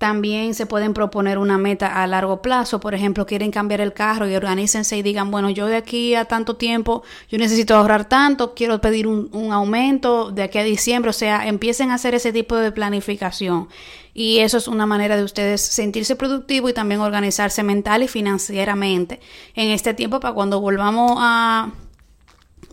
También 0.00 0.54
se 0.54 0.64
pueden 0.64 0.94
proponer 0.94 1.36
una 1.36 1.58
meta 1.58 2.02
a 2.02 2.06
largo 2.06 2.40
plazo. 2.40 2.80
Por 2.80 2.94
ejemplo, 2.94 3.26
quieren 3.26 3.50
cambiar 3.50 3.82
el 3.82 3.92
carro 3.92 4.26
y 4.26 4.34
organícense 4.34 4.96
y 4.96 5.02
digan, 5.02 5.30
bueno, 5.30 5.50
yo 5.50 5.66
de 5.66 5.76
aquí 5.76 6.14
a 6.14 6.24
tanto 6.24 6.56
tiempo, 6.56 7.02
yo 7.28 7.36
necesito 7.36 7.76
ahorrar 7.76 8.08
tanto, 8.08 8.54
quiero 8.54 8.80
pedir 8.80 9.06
un, 9.06 9.28
un 9.32 9.52
aumento 9.52 10.30
de 10.30 10.44
aquí 10.44 10.56
a 10.56 10.64
diciembre. 10.64 11.10
O 11.10 11.12
sea, 11.12 11.46
empiecen 11.46 11.90
a 11.90 11.96
hacer 11.96 12.14
ese 12.14 12.32
tipo 12.32 12.56
de 12.56 12.72
planificación. 12.72 13.68
Y 14.14 14.38
eso 14.38 14.56
es 14.56 14.68
una 14.68 14.86
manera 14.86 15.18
de 15.18 15.22
ustedes 15.22 15.60
sentirse 15.60 16.16
productivo 16.16 16.70
y 16.70 16.72
también 16.72 17.02
organizarse 17.02 17.62
mental 17.62 18.02
y 18.02 18.08
financieramente 18.08 19.20
en 19.54 19.68
este 19.68 19.92
tiempo 19.92 20.18
para 20.18 20.32
cuando 20.32 20.62
volvamos 20.62 21.18
a 21.18 21.72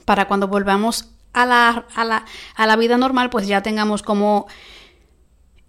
para 0.06 0.30
cuando 0.30 0.48
volvamos 0.48 1.10
a 1.34 1.46
la, 1.46 1.86
a 1.94 2.06
la, 2.06 2.24
a 2.56 2.68
la 2.68 2.76
vida 2.78 2.98
normal, 2.98 3.30
pues 3.30 3.48
ya 3.48 3.62
tengamos 3.62 4.02
como 4.02 4.48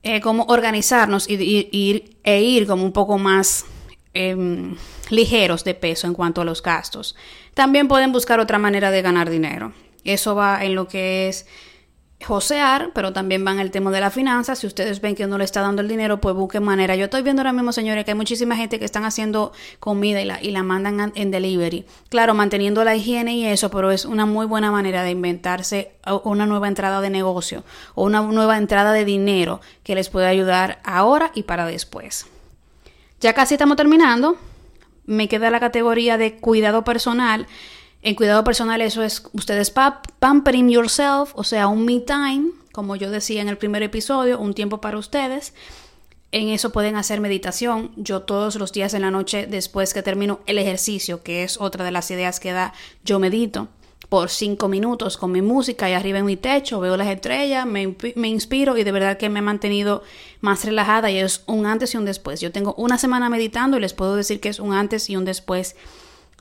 eh, 0.03 0.21
cómo 0.21 0.45
organizarnos 0.49 1.29
y, 1.29 1.69
ir, 1.71 2.17
e 2.25 2.43
ir 2.43 2.67
como 2.67 2.85
un 2.85 2.93
poco 2.93 3.19
más 3.19 3.65
em, 4.15 4.77
ligeros 5.11 5.65
de 5.65 5.75
peso 5.75 6.07
en 6.07 6.15
cuanto 6.15 6.41
a 6.41 6.45
los 6.45 6.63
gastos. 6.63 7.17
También 7.55 7.89
pueden 7.89 8.13
buscar 8.13 8.41
otra 8.41 8.59
manera 8.59 8.91
de 8.91 9.03
ganar 9.03 9.31
dinero. 9.31 9.73
Eso 10.05 10.35
va 10.35 10.65
en 10.65 10.75
lo 10.75 10.89
que 10.89 11.29
es 11.29 11.47
josear, 12.25 12.91
pero 12.95 13.13
también 13.13 13.45
van 13.45 13.61
el 13.61 13.71
tema 13.71 13.91
de 13.91 14.01
la 14.01 14.11
finanza. 14.11 14.57
Si 14.57 14.67
ustedes 14.67 15.01
ven 15.01 15.15
que 15.15 15.27
no 15.27 15.39
le 15.39 15.45
está 15.45 15.61
dando 15.61 15.83
el 15.83 15.89
dinero, 15.89 16.21
pues 16.21 16.35
busquen 16.35 16.65
manera. 16.65 16.97
Yo 16.97 17.05
estoy 17.05 17.23
viendo 17.23 17.43
ahora 17.43 17.53
mismo, 17.53 17.73
señores, 17.73 18.05
que 18.05 18.11
hay 18.11 18.17
muchísima 18.17 18.57
gente 18.57 18.79
que 18.79 18.85
están 18.85 19.05
haciendo 19.05 19.53
comida 19.79 20.21
y 20.21 20.25
la, 20.25 20.43
y 20.43 20.51
la 20.51 20.63
mandan 20.63 21.13
en 21.15 21.31
delivery. 21.31 21.87
Claro, 22.09 22.35
manteniendo 22.35 22.83
la 22.85 22.97
higiene 22.97 23.37
y 23.37 23.47
eso, 23.47 23.71
pero 23.71 23.91
es 23.91 24.05
una 24.05 24.27
muy 24.27 24.47
buena 24.47 24.71
manera 24.71 25.03
de 25.05 25.11
inventarse 25.11 25.93
una 26.25 26.47
nueva 26.47 26.69
entrada 26.69 27.01
de 27.01 27.11
negocio 27.11 27.65
o 27.95 28.05
una 28.05 28.21
nueva 28.23 28.57
entrada 28.57 28.93
de 28.93 29.05
dinero 29.05 29.61
que 29.85 29.95
les 29.95 30.09
puede 30.09 30.27
ayudar 30.27 30.81
ahora 30.85 31.31
y 31.35 31.45
para 31.45 31.67
después. 31.67 32.27
Ya 33.21 33.33
casi 33.33 33.55
estamos 33.55 33.77
terminando. 33.77 34.37
Me 35.07 35.29
queda 35.29 35.51
la 35.51 35.61
categoría 35.61 36.19
de 36.19 36.37
cuidado 36.37 36.85
personal 36.85 37.47
en 38.03 38.15
cuidado 38.15 38.45
personal 38.45 38.81
eso 38.81 39.03
es 39.03 39.23
ustedes 39.33 39.73
pampering 40.21 40.71
yourself, 40.71 41.33
o 41.35 41.45
sea, 41.45 41.69
un 41.69 41.85
me 41.85 42.01
time, 42.01 42.51
como 42.73 42.97
yo 42.97 43.11
decía 43.11 43.43
en 43.43 43.49
el 43.49 43.59
primer 43.59 43.83
episodio, 43.83 44.39
un 44.39 44.55
tiempo 44.55 44.81
para 44.81 44.99
ustedes. 44.99 45.53
En 46.31 46.49
eso 46.49 46.71
pueden 46.71 46.97
hacer 46.97 47.21
meditación. 47.21 47.91
Yo 47.97 48.23
todos 48.23 48.57
los 48.57 48.73
días 48.73 48.93
en 48.93 49.03
la 49.03 49.11
noche, 49.11 49.47
después 49.47 49.95
que 49.95 50.03
termino 50.03 50.41
el 50.47 50.59
ejercicio, 50.59 51.23
que 51.23 51.43
es 51.43 51.59
otra 51.59 51.85
de 51.85 51.91
las 51.91 52.11
ideas 52.11 52.39
que 52.39 52.53
da, 52.53 52.75
yo 53.03 53.19
medito 53.19 53.69
por 54.09 54.31
cinco 54.31 54.69
minutos 54.69 55.17
con 55.17 55.33
mi 55.33 55.43
música 55.43 55.91
y 55.91 55.93
arriba 55.93 56.19
en 56.19 56.25
mi 56.25 56.37
techo, 56.37 56.81
veo 56.81 56.97
las 56.97 57.09
estrellas, 57.09 57.67
me, 57.67 57.95
me, 58.15 58.29
inspiro 58.29 58.77
y 58.79 58.85
de 58.85 58.93
verdad 58.93 59.19
que 59.19 59.29
me 59.29 59.41
he 59.41 59.43
mantenido 59.43 60.03
más 60.41 60.65
relajada 60.65 61.11
y 61.11 61.19
es 61.19 61.43
un 61.47 61.67
antes 61.67 61.95
y 61.95 61.99
un 61.99 62.05
después. 62.05 62.41
Yo 62.41 62.53
tengo 62.53 62.75
una 62.75 62.97
semana 62.97 63.29
meditando 63.29 63.77
y 63.77 63.81
les 63.81 63.93
puedo 63.93 64.17
decir 64.17 64.41
que 64.41 64.49
es 64.49 64.61
un 64.61 64.73
antes 64.73 65.11
y 65.11 65.17
un 65.17 65.25
después 65.25 65.77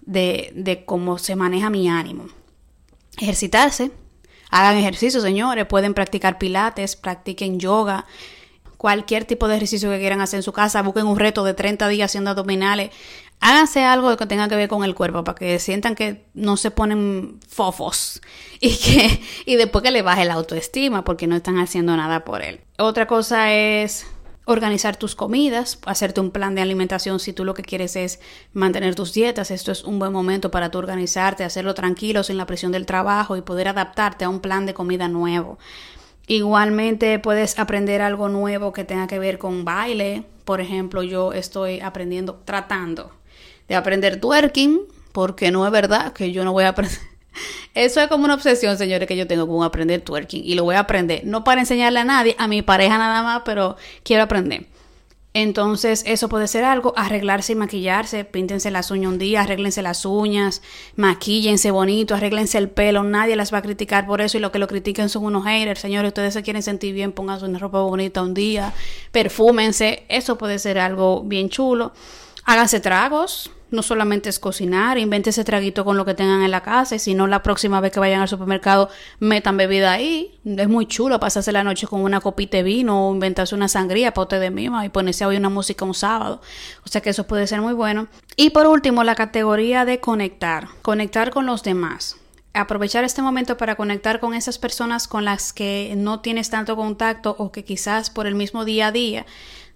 de, 0.07 0.83
cómo 0.85 1.19
se 1.19 1.35
maneja 1.35 1.69
mi 1.69 1.89
ánimo. 1.89 2.27
Ejercitarse, 3.19 3.91
hagan 4.49 4.77
ejercicio, 4.77 5.21
señores, 5.21 5.65
pueden 5.65 5.93
practicar 5.93 6.37
pilates, 6.37 6.95
practiquen 6.95 7.59
yoga, 7.59 8.05
cualquier 8.77 9.25
tipo 9.25 9.47
de 9.47 9.55
ejercicio 9.55 9.89
que 9.89 9.99
quieran 9.99 10.21
hacer 10.21 10.37
en 10.37 10.43
su 10.43 10.53
casa, 10.53 10.81
busquen 10.81 11.07
un 11.07 11.17
reto 11.17 11.43
de 11.43 11.53
30 11.53 11.87
días 11.89 12.11
haciendo 12.11 12.29
abdominales, 12.29 12.91
háganse 13.39 13.83
algo 13.83 14.15
que 14.15 14.25
tenga 14.25 14.47
que 14.47 14.55
ver 14.55 14.69
con 14.69 14.83
el 14.83 14.95
cuerpo 14.95 15.23
para 15.23 15.37
que 15.37 15.59
sientan 15.59 15.95
que 15.95 16.25
no 16.33 16.57
se 16.57 16.71
ponen 16.71 17.39
fofos 17.47 18.21
y 18.59 18.77
que 18.77 19.21
y 19.45 19.55
después 19.55 19.83
que 19.83 19.91
le 19.91 20.01
baje 20.03 20.25
la 20.25 20.35
autoestima 20.35 21.03
porque 21.03 21.27
no 21.27 21.35
están 21.35 21.57
haciendo 21.57 21.95
nada 21.97 22.23
por 22.23 22.41
él. 22.41 22.61
Otra 22.77 23.07
cosa 23.07 23.53
es 23.53 24.05
organizar 24.47 24.95
tus 24.95 25.13
comidas, 25.13 25.77
hacerte 25.85 26.21
un 26.21 26.31
plan 26.31 26.55
de 26.55 26.61
alimentación 26.61 27.19
si 27.19 27.33
tú 27.33 27.43
lo 27.43 27.53
que 27.53 27.63
quieres 27.63 27.97
es 27.97 28.21
mantener 28.53 28.95
tus 28.95 29.13
dietas. 29.13 29.51
Esto 29.51 29.73
es 29.73 29.83
un 29.83 29.99
buen 29.99 30.13
momento 30.13 30.49
para 30.51 30.71
tú 30.71 30.77
organizarte, 30.77 31.43
hacerlo 31.43 31.73
tranquilo, 31.73 32.23
sin 32.23 32.37
la 32.37 32.45
presión 32.45 32.71
del 32.71 32.85
trabajo 32.85 33.35
y 33.35 33.41
poder 33.41 33.67
adaptarte 33.67 34.23
a 34.23 34.29
un 34.29 34.39
plan 34.39 34.65
de 34.65 34.73
comida 34.73 35.09
nuevo. 35.09 35.59
Igualmente 36.27 37.19
puedes 37.19 37.59
aprender 37.59 38.01
algo 38.01 38.29
nuevo 38.29 38.71
que 38.71 38.85
tenga 38.85 39.07
que 39.07 39.19
ver 39.19 39.37
con 39.37 39.65
baile. 39.65 40.23
Por 40.45 40.61
ejemplo, 40.61 41.03
yo 41.03 41.33
estoy 41.33 41.81
aprendiendo, 41.81 42.41
tratando 42.45 43.11
de 43.67 43.75
aprender 43.75 44.21
twerking, 44.21 44.79
porque 45.11 45.51
no 45.51 45.65
es 45.65 45.73
verdad 45.73 46.13
que 46.13 46.31
yo 46.31 46.45
no 46.45 46.53
voy 46.53 46.63
a 46.63 46.69
aprender 46.69 47.16
eso 47.73 48.01
es 48.01 48.07
como 48.07 48.25
una 48.25 48.33
obsesión, 48.33 48.77
señores, 48.77 49.07
que 49.07 49.15
yo 49.15 49.27
tengo 49.27 49.47
con 49.47 49.63
aprender 49.63 50.01
twerking. 50.01 50.43
Y 50.43 50.55
lo 50.55 50.63
voy 50.63 50.75
a 50.75 50.79
aprender. 50.79 51.21
No 51.25 51.43
para 51.43 51.61
enseñarle 51.61 51.99
a 51.99 52.05
nadie, 52.05 52.35
a 52.37 52.47
mi 52.47 52.61
pareja 52.61 52.97
nada 52.97 53.23
más, 53.23 53.41
pero 53.45 53.77
quiero 54.03 54.23
aprender. 54.23 54.65
Entonces, 55.39 56.03
eso 56.07 56.29
puede 56.29 56.47
ser 56.47 56.63
algo, 56.63 56.93
arreglarse 56.95 57.53
y 57.53 57.55
maquillarse, 57.55 58.25
píntense 58.25 58.71
las 58.71 58.89
uñas 58.89 59.11
un 59.11 59.19
día, 59.19 59.41
arréglense 59.41 59.83
las 59.83 60.03
uñas, 60.03 60.63
maquíllense 60.95 61.69
bonito, 61.69 62.15
arréglense 62.15 62.57
el 62.57 62.69
pelo, 62.69 63.03
nadie 63.03 63.35
las 63.35 63.53
va 63.53 63.59
a 63.59 63.61
criticar 63.61 64.07
por 64.07 64.19
eso 64.21 64.37
y 64.37 64.41
lo 64.41 64.51
que 64.51 64.57
lo 64.57 64.67
critiquen 64.67 65.09
son 65.09 65.25
unos 65.25 65.45
haters, 65.45 65.79
señores, 65.79 66.09
ustedes 66.09 66.33
se 66.33 66.41
quieren 66.41 66.63
sentir 66.63 66.95
bien, 66.95 67.11
pónganse 67.11 67.45
una 67.45 67.59
ropa 67.59 67.81
bonita 67.81 68.23
un 68.23 68.33
día, 68.33 68.73
perfúmense, 69.11 70.05
eso 70.09 70.39
puede 70.39 70.57
ser 70.57 70.79
algo 70.79 71.21
bien 71.21 71.49
chulo. 71.49 71.91
Háganse 72.43 72.79
tragos, 72.79 73.51
no 73.69 73.81
solamente 73.81 74.29
es 74.29 74.39
cocinar, 74.39 74.97
invente 74.97 75.31
ese 75.31 75.43
traguito 75.43 75.83
con 75.83 75.97
lo 75.97 76.05
que 76.05 76.13
tengan 76.13 76.41
en 76.41 76.51
la 76.51 76.61
casa 76.61 76.95
y 76.95 76.99
si 76.99 77.13
no 77.13 77.27
la 77.27 77.43
próxima 77.43 77.81
vez 77.81 77.91
que 77.91 77.99
vayan 77.99 78.21
al 78.21 78.27
supermercado 78.27 78.89
metan 79.19 79.57
bebida 79.57 79.91
ahí. 79.91 80.39
Es 80.45 80.67
muy 80.67 80.85
chulo 80.85 81.19
pasarse 81.19 81.51
la 81.51 81.63
noche 81.63 81.87
con 81.87 82.01
una 82.01 82.21
copita 82.21 82.57
de 82.57 82.63
vino 82.63 83.07
o 83.07 83.13
inventarse 83.13 83.55
una 83.55 83.67
sangría 83.67 84.13
para 84.13 84.23
ustedes 84.23 84.51
misma 84.51 84.85
y 84.85 84.89
ponerse 84.89 85.23
a 85.23 85.27
oír 85.27 85.39
una 85.39 85.49
música 85.49 85.85
un 85.85 85.93
sábado. 85.93 86.41
O 86.85 86.87
sea 86.87 87.01
que 87.01 87.09
eso 87.09 87.27
puede 87.27 87.47
ser 87.47 87.61
muy 87.61 87.73
bueno. 87.73 88.07
Y 88.35 88.51
por 88.51 88.67
último, 88.67 89.03
la 89.03 89.15
categoría 89.15 89.85
de 89.85 89.99
conectar. 89.99 90.67
Conectar 90.81 91.31
con 91.31 91.45
los 91.45 91.63
demás 91.63 92.17
aprovechar 92.53 93.03
este 93.03 93.21
momento 93.21 93.55
para 93.55 93.75
conectar 93.75 94.19
con 94.19 94.33
esas 94.33 94.57
personas 94.57 95.07
con 95.07 95.25
las 95.25 95.53
que 95.53 95.93
no 95.95 96.21
tienes 96.21 96.49
tanto 96.49 96.75
contacto 96.75 97.35
o 97.37 97.51
que 97.51 97.63
quizás 97.63 98.09
por 98.09 98.25
el 98.25 98.33
mismo 98.33 98.65
día 98.65 98.87
a 98.87 98.91
día 98.91 99.25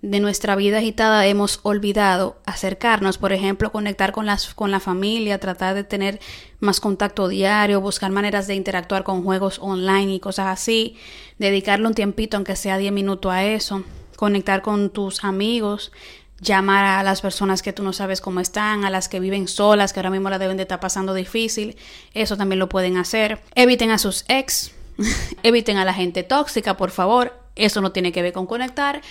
de 0.01 0.19
nuestra 0.19 0.55
vida 0.55 0.79
agitada 0.79 1.25
hemos 1.27 1.59
olvidado 1.61 2.37
acercarnos, 2.45 3.17
por 3.17 3.33
ejemplo, 3.33 3.71
conectar 3.71 4.11
con, 4.11 4.25
las, 4.25 4.53
con 4.55 4.71
la 4.71 4.79
familia, 4.79 5.39
tratar 5.39 5.75
de 5.75 5.83
tener 5.83 6.19
más 6.59 6.79
contacto 6.79 7.27
diario, 7.27 7.81
buscar 7.81 8.11
maneras 8.11 8.47
de 8.47 8.55
interactuar 8.55 9.03
con 9.03 9.23
juegos 9.23 9.59
online 9.61 10.15
y 10.15 10.19
cosas 10.19 10.47
así, 10.47 10.97
dedicarle 11.37 11.87
un 11.87 11.93
tiempito, 11.93 12.37
aunque 12.37 12.55
sea 12.55 12.77
10 12.77 12.91
minutos 12.91 13.31
a 13.31 13.43
eso, 13.45 13.83
conectar 14.15 14.63
con 14.63 14.89
tus 14.89 15.23
amigos, 15.23 15.91
llamar 16.39 16.85
a 16.85 17.03
las 17.03 17.21
personas 17.21 17.61
que 17.61 17.71
tú 17.71 17.83
no 17.83 17.93
sabes 17.93 18.21
cómo 18.21 18.39
están, 18.39 18.85
a 18.85 18.89
las 18.89 19.07
que 19.07 19.19
viven 19.19 19.47
solas, 19.47 19.93
que 19.93 19.99
ahora 19.99 20.09
mismo 20.09 20.31
la 20.31 20.39
deben 20.39 20.57
de 20.57 20.63
estar 20.63 20.79
pasando 20.79 21.13
difícil, 21.13 21.77
eso 22.15 22.37
también 22.37 22.57
lo 22.57 22.69
pueden 22.69 22.97
hacer. 22.97 23.39
Eviten 23.53 23.91
a 23.91 23.99
sus 23.99 24.25
ex, 24.27 24.71
eviten 25.43 25.77
a 25.77 25.85
la 25.85 25.93
gente 25.93 26.23
tóxica, 26.23 26.75
por 26.75 26.89
favor, 26.89 27.39
eso 27.55 27.81
no 27.81 27.91
tiene 27.91 28.11
que 28.11 28.21
ver 28.21 28.33
con 28.33 28.47
conectar, 28.47 29.01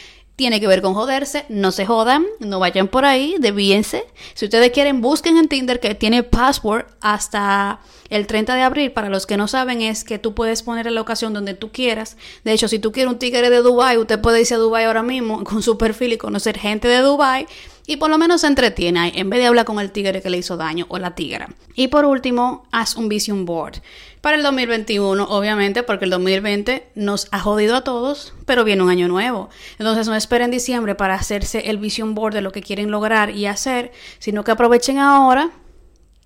tiene 0.40 0.58
que 0.58 0.66
ver 0.66 0.80
con 0.80 0.94
joderse, 0.94 1.44
no 1.50 1.70
se 1.70 1.84
jodan, 1.84 2.24
no 2.38 2.58
vayan 2.58 2.88
por 2.88 3.04
ahí, 3.04 3.36
devíense. 3.40 4.06
Si 4.32 4.46
ustedes 4.46 4.70
quieren, 4.70 5.02
busquen 5.02 5.36
en 5.36 5.48
Tinder 5.48 5.80
que 5.80 5.94
tiene 5.94 6.22
password 6.22 6.86
hasta 7.02 7.80
el 8.10 8.26
30 8.26 8.54
de 8.54 8.62
abril. 8.62 8.92
Para 8.92 9.08
los 9.08 9.26
que 9.26 9.36
no 9.36 9.48
saben, 9.48 9.80
es 9.80 10.04
que 10.04 10.18
tú 10.18 10.34
puedes 10.34 10.62
poner 10.62 10.90
la 10.90 11.00
ocasión 11.00 11.32
donde 11.32 11.54
tú 11.54 11.70
quieras. 11.70 12.16
De 12.44 12.52
hecho, 12.52 12.68
si 12.68 12.78
tú 12.78 12.92
quieres 12.92 13.12
un 13.12 13.18
tigre 13.18 13.48
de 13.48 13.62
Dubai, 13.62 13.96
usted 13.96 14.20
puede 14.20 14.40
irse 14.40 14.54
a 14.54 14.58
Dubai 14.58 14.84
ahora 14.84 15.02
mismo 15.02 15.42
con 15.44 15.62
su 15.62 15.78
perfil 15.78 16.12
y 16.12 16.18
conocer 16.18 16.58
gente 16.58 16.88
de 16.88 16.98
Dubai 16.98 17.46
y 17.90 17.96
por 17.96 18.08
lo 18.08 18.18
menos 18.18 18.42
se 18.42 18.46
entretiene 18.46 19.00
ahí, 19.00 19.12
en 19.16 19.30
vez 19.30 19.40
de 19.40 19.46
hablar 19.46 19.64
con 19.64 19.80
el 19.80 19.90
tigre 19.90 20.22
que 20.22 20.30
le 20.30 20.38
hizo 20.38 20.56
daño 20.56 20.86
o 20.90 20.98
la 20.98 21.16
tigra. 21.16 21.48
Y 21.74 21.88
por 21.88 22.04
último, 22.04 22.64
haz 22.70 22.94
un 22.94 23.08
vision 23.08 23.44
board. 23.44 23.82
Para 24.20 24.36
el 24.36 24.44
2021, 24.44 25.24
obviamente, 25.24 25.82
porque 25.82 26.04
el 26.04 26.12
2020 26.12 26.86
nos 26.94 27.26
ha 27.32 27.40
jodido 27.40 27.74
a 27.74 27.82
todos, 27.82 28.32
pero 28.46 28.62
viene 28.62 28.84
un 28.84 28.90
año 28.90 29.08
nuevo. 29.08 29.48
Entonces 29.78 30.06
no 30.06 30.14
esperen 30.14 30.52
diciembre 30.52 30.94
para 30.94 31.14
hacerse 31.14 31.68
el 31.70 31.78
vision 31.78 32.14
board 32.14 32.34
de 32.34 32.42
lo 32.42 32.52
que 32.52 32.62
quieren 32.62 32.92
lograr 32.92 33.30
y 33.30 33.46
hacer, 33.46 33.90
sino 34.20 34.44
que 34.44 34.52
aprovechen 34.52 34.98
ahora 34.98 35.50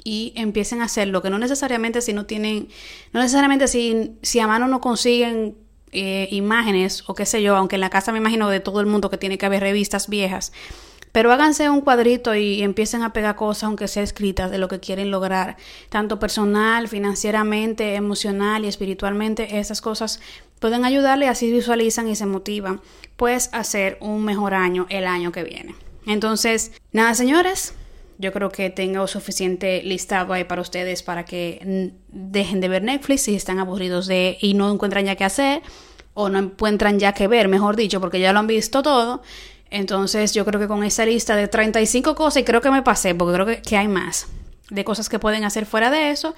y 0.04 0.34
empiecen 0.36 0.82
a 0.82 0.84
hacerlo, 0.84 1.22
que 1.22 1.30
no 1.30 1.38
necesariamente 1.38 2.02
si 2.02 2.12
no 2.12 2.26
tienen, 2.26 2.68
no 3.12 3.20
necesariamente 3.20 3.66
si, 3.66 4.12
si 4.22 4.38
a 4.38 4.46
mano 4.46 4.68
no 4.68 4.80
consiguen 4.80 5.56
eh, 5.92 6.28
imágenes 6.30 7.04
o 7.06 7.14
qué 7.14 7.24
sé 7.24 7.42
yo, 7.42 7.56
aunque 7.56 7.76
en 7.76 7.80
la 7.80 7.90
casa 7.90 8.12
me 8.12 8.18
imagino 8.18 8.50
de 8.50 8.60
todo 8.60 8.80
el 8.80 8.86
mundo 8.86 9.10
que 9.10 9.16
tiene 9.16 9.38
que 9.38 9.46
haber 9.46 9.62
revistas 9.62 10.08
viejas, 10.08 10.52
pero 11.14 11.32
háganse 11.32 11.70
un 11.70 11.80
cuadrito 11.80 12.34
y 12.34 12.60
empiecen 12.62 13.02
a 13.02 13.12
pegar 13.12 13.36
cosas, 13.36 13.62
aunque 13.62 13.86
sea 13.86 14.02
escritas, 14.02 14.50
de 14.50 14.58
lo 14.58 14.66
que 14.66 14.80
quieren 14.80 15.12
lograr, 15.12 15.56
tanto 15.88 16.18
personal, 16.18 16.88
financieramente, 16.88 17.94
emocional 17.94 18.64
y 18.64 18.68
espiritualmente. 18.68 19.60
Esas 19.60 19.80
cosas 19.80 20.18
pueden 20.58 20.84
ayudarle, 20.84 21.28
así 21.28 21.52
visualizan 21.52 22.08
y 22.08 22.16
se 22.16 22.26
motivan, 22.26 22.80
pues, 23.16 23.48
hacer 23.52 23.96
un 24.00 24.24
mejor 24.24 24.54
año 24.54 24.86
el 24.90 25.06
año 25.06 25.30
que 25.30 25.44
viene. 25.44 25.76
Entonces, 26.04 26.72
nada, 26.90 27.14
señores. 27.14 27.74
Yo 28.18 28.32
creo 28.32 28.50
que 28.50 28.70
tengo 28.70 29.06
suficiente 29.06 29.82
listado 29.82 30.32
ahí 30.32 30.44
para 30.44 30.62
ustedes 30.62 31.02
para 31.02 31.24
que 31.24 31.92
dejen 32.08 32.60
de 32.60 32.68
ver 32.68 32.82
Netflix 32.82 33.22
si 33.22 33.34
están 33.34 33.58
aburridos 33.58 34.06
de 34.06 34.38
y 34.40 34.54
no 34.54 34.72
encuentran 34.72 35.04
ya 35.04 35.16
qué 35.16 35.24
hacer 35.24 35.62
o 36.14 36.28
no 36.28 36.38
encuentran 36.38 36.98
ya 36.98 37.12
qué 37.12 37.26
ver, 37.26 37.48
mejor 37.48 37.76
dicho, 37.76 38.00
porque 38.00 38.20
ya 38.20 38.32
lo 38.32 38.38
han 38.38 38.46
visto 38.46 38.82
todo 38.82 39.22
Entonces 39.70 40.32
yo 40.32 40.44
creo 40.44 40.60
que 40.60 40.68
con 40.68 40.84
esa 40.84 41.04
lista 41.04 41.34
de 41.34 41.48
35 41.48 42.14
cosas, 42.14 42.42
y 42.42 42.44
creo 42.44 42.60
que 42.60 42.70
me 42.70 42.82
pasé, 42.82 43.14
porque 43.14 43.34
creo 43.34 43.46
que, 43.46 43.62
que 43.62 43.76
hay 43.76 43.88
más, 43.88 44.28
de 44.70 44.84
cosas 44.84 45.08
que 45.08 45.18
pueden 45.18 45.44
hacer 45.44 45.66
fuera 45.66 45.90
de 45.90 46.10
eso 46.10 46.34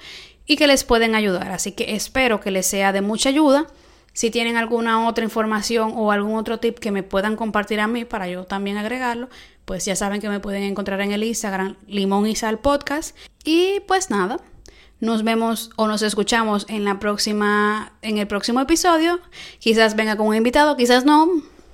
y 0.47 0.55
que 0.55 0.67
les 0.67 0.83
pueden 0.83 1.13
ayudar. 1.13 1.51
Así 1.51 1.73
que 1.73 1.95
espero 1.95 2.39
que 2.39 2.51
les 2.51 2.65
sea 2.65 2.91
de 2.91 3.01
mucha 3.01 3.29
ayuda. 3.29 3.67
Si 4.13 4.31
tienen 4.31 4.57
alguna 4.57 5.07
otra 5.07 5.23
información 5.23 5.93
o 5.95 6.11
algún 6.11 6.35
otro 6.35 6.59
tip 6.59 6.79
que 6.79 6.91
me 6.91 7.03
puedan 7.03 7.35
compartir 7.35 7.79
a 7.79 7.87
mí 7.87 8.03
para 8.03 8.27
yo 8.27 8.45
también 8.45 8.77
agregarlo, 8.77 9.29
pues 9.67 9.83
ya 9.83 9.97
saben 9.97 10.21
que 10.21 10.29
me 10.29 10.39
pueden 10.39 10.63
encontrar 10.63 11.01
en 11.01 11.11
el 11.11 11.25
Instagram 11.25 11.75
Limón 11.87 12.25
y 12.25 12.37
Sal 12.37 12.57
Podcast. 12.57 13.13
Y 13.43 13.81
pues 13.85 14.09
nada, 14.09 14.39
nos 15.01 15.25
vemos 15.25 15.71
o 15.75 15.87
nos 15.87 16.01
escuchamos 16.03 16.65
en 16.69 16.85
la 16.85 16.99
próxima 16.99 17.91
en 18.01 18.17
el 18.17 18.27
próximo 18.27 18.61
episodio. 18.61 19.19
Quizás 19.59 19.97
venga 19.97 20.15
con 20.15 20.27
un 20.27 20.35
invitado, 20.35 20.77
quizás 20.77 21.03
no, 21.03 21.27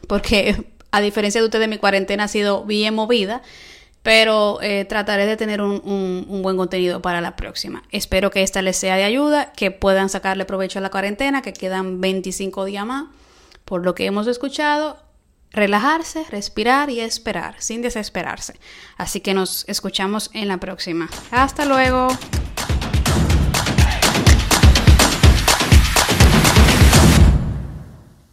porque 0.08 0.66
a 0.92 1.02
diferencia 1.02 1.40
de 1.40 1.46
ustedes 1.46 1.70
mi 1.70 1.78
cuarentena 1.78 2.24
ha 2.24 2.28
sido 2.28 2.66
bien 2.66 2.96
movida 2.96 3.44
pero 4.02 4.60
eh, 4.62 4.86
trataré 4.86 5.28
de 5.28 5.38
tener 5.38 5.62
un, 5.62 5.82
un, 6.28 6.42
buen 6.42 6.58
contenido 6.58 7.02
para 7.02 7.22
la 7.22 7.38
próxima. 7.38 7.84
Espero 7.90 8.32
que 8.32 8.44
esta 8.44 8.62
les 8.62 8.76
sea 8.76 8.98
de 8.98 9.06
ayuda, 9.06 9.54
que 9.54 9.72
puedan 9.72 10.10
sacarle 10.10 10.44
provecho 10.44 10.80
a 10.80 10.82
la 10.82 10.90
cuarentena, 10.90 11.42
que 11.42 11.54
quedan 11.54 12.02
25 12.02 12.66
días 12.66 12.86
más. 12.86 13.06
Por 13.64 13.86
lo 13.86 13.96
que 13.96 14.06
hemos 14.06 14.28
escuchado, 14.28 14.98
relajarse, 15.54 16.26
respirar 16.30 16.90
y 16.90 17.00
esperar, 17.00 17.56
sin 17.60 17.82
desesperarse. 17.82 18.60
Así 18.98 19.22
que 19.22 19.34
nos 19.34 19.64
escuchamos 19.70 20.30
en 20.34 20.48
la 20.48 20.58
próxima. 20.58 21.10
Hasta 21.32 21.66
luego. 21.66 22.10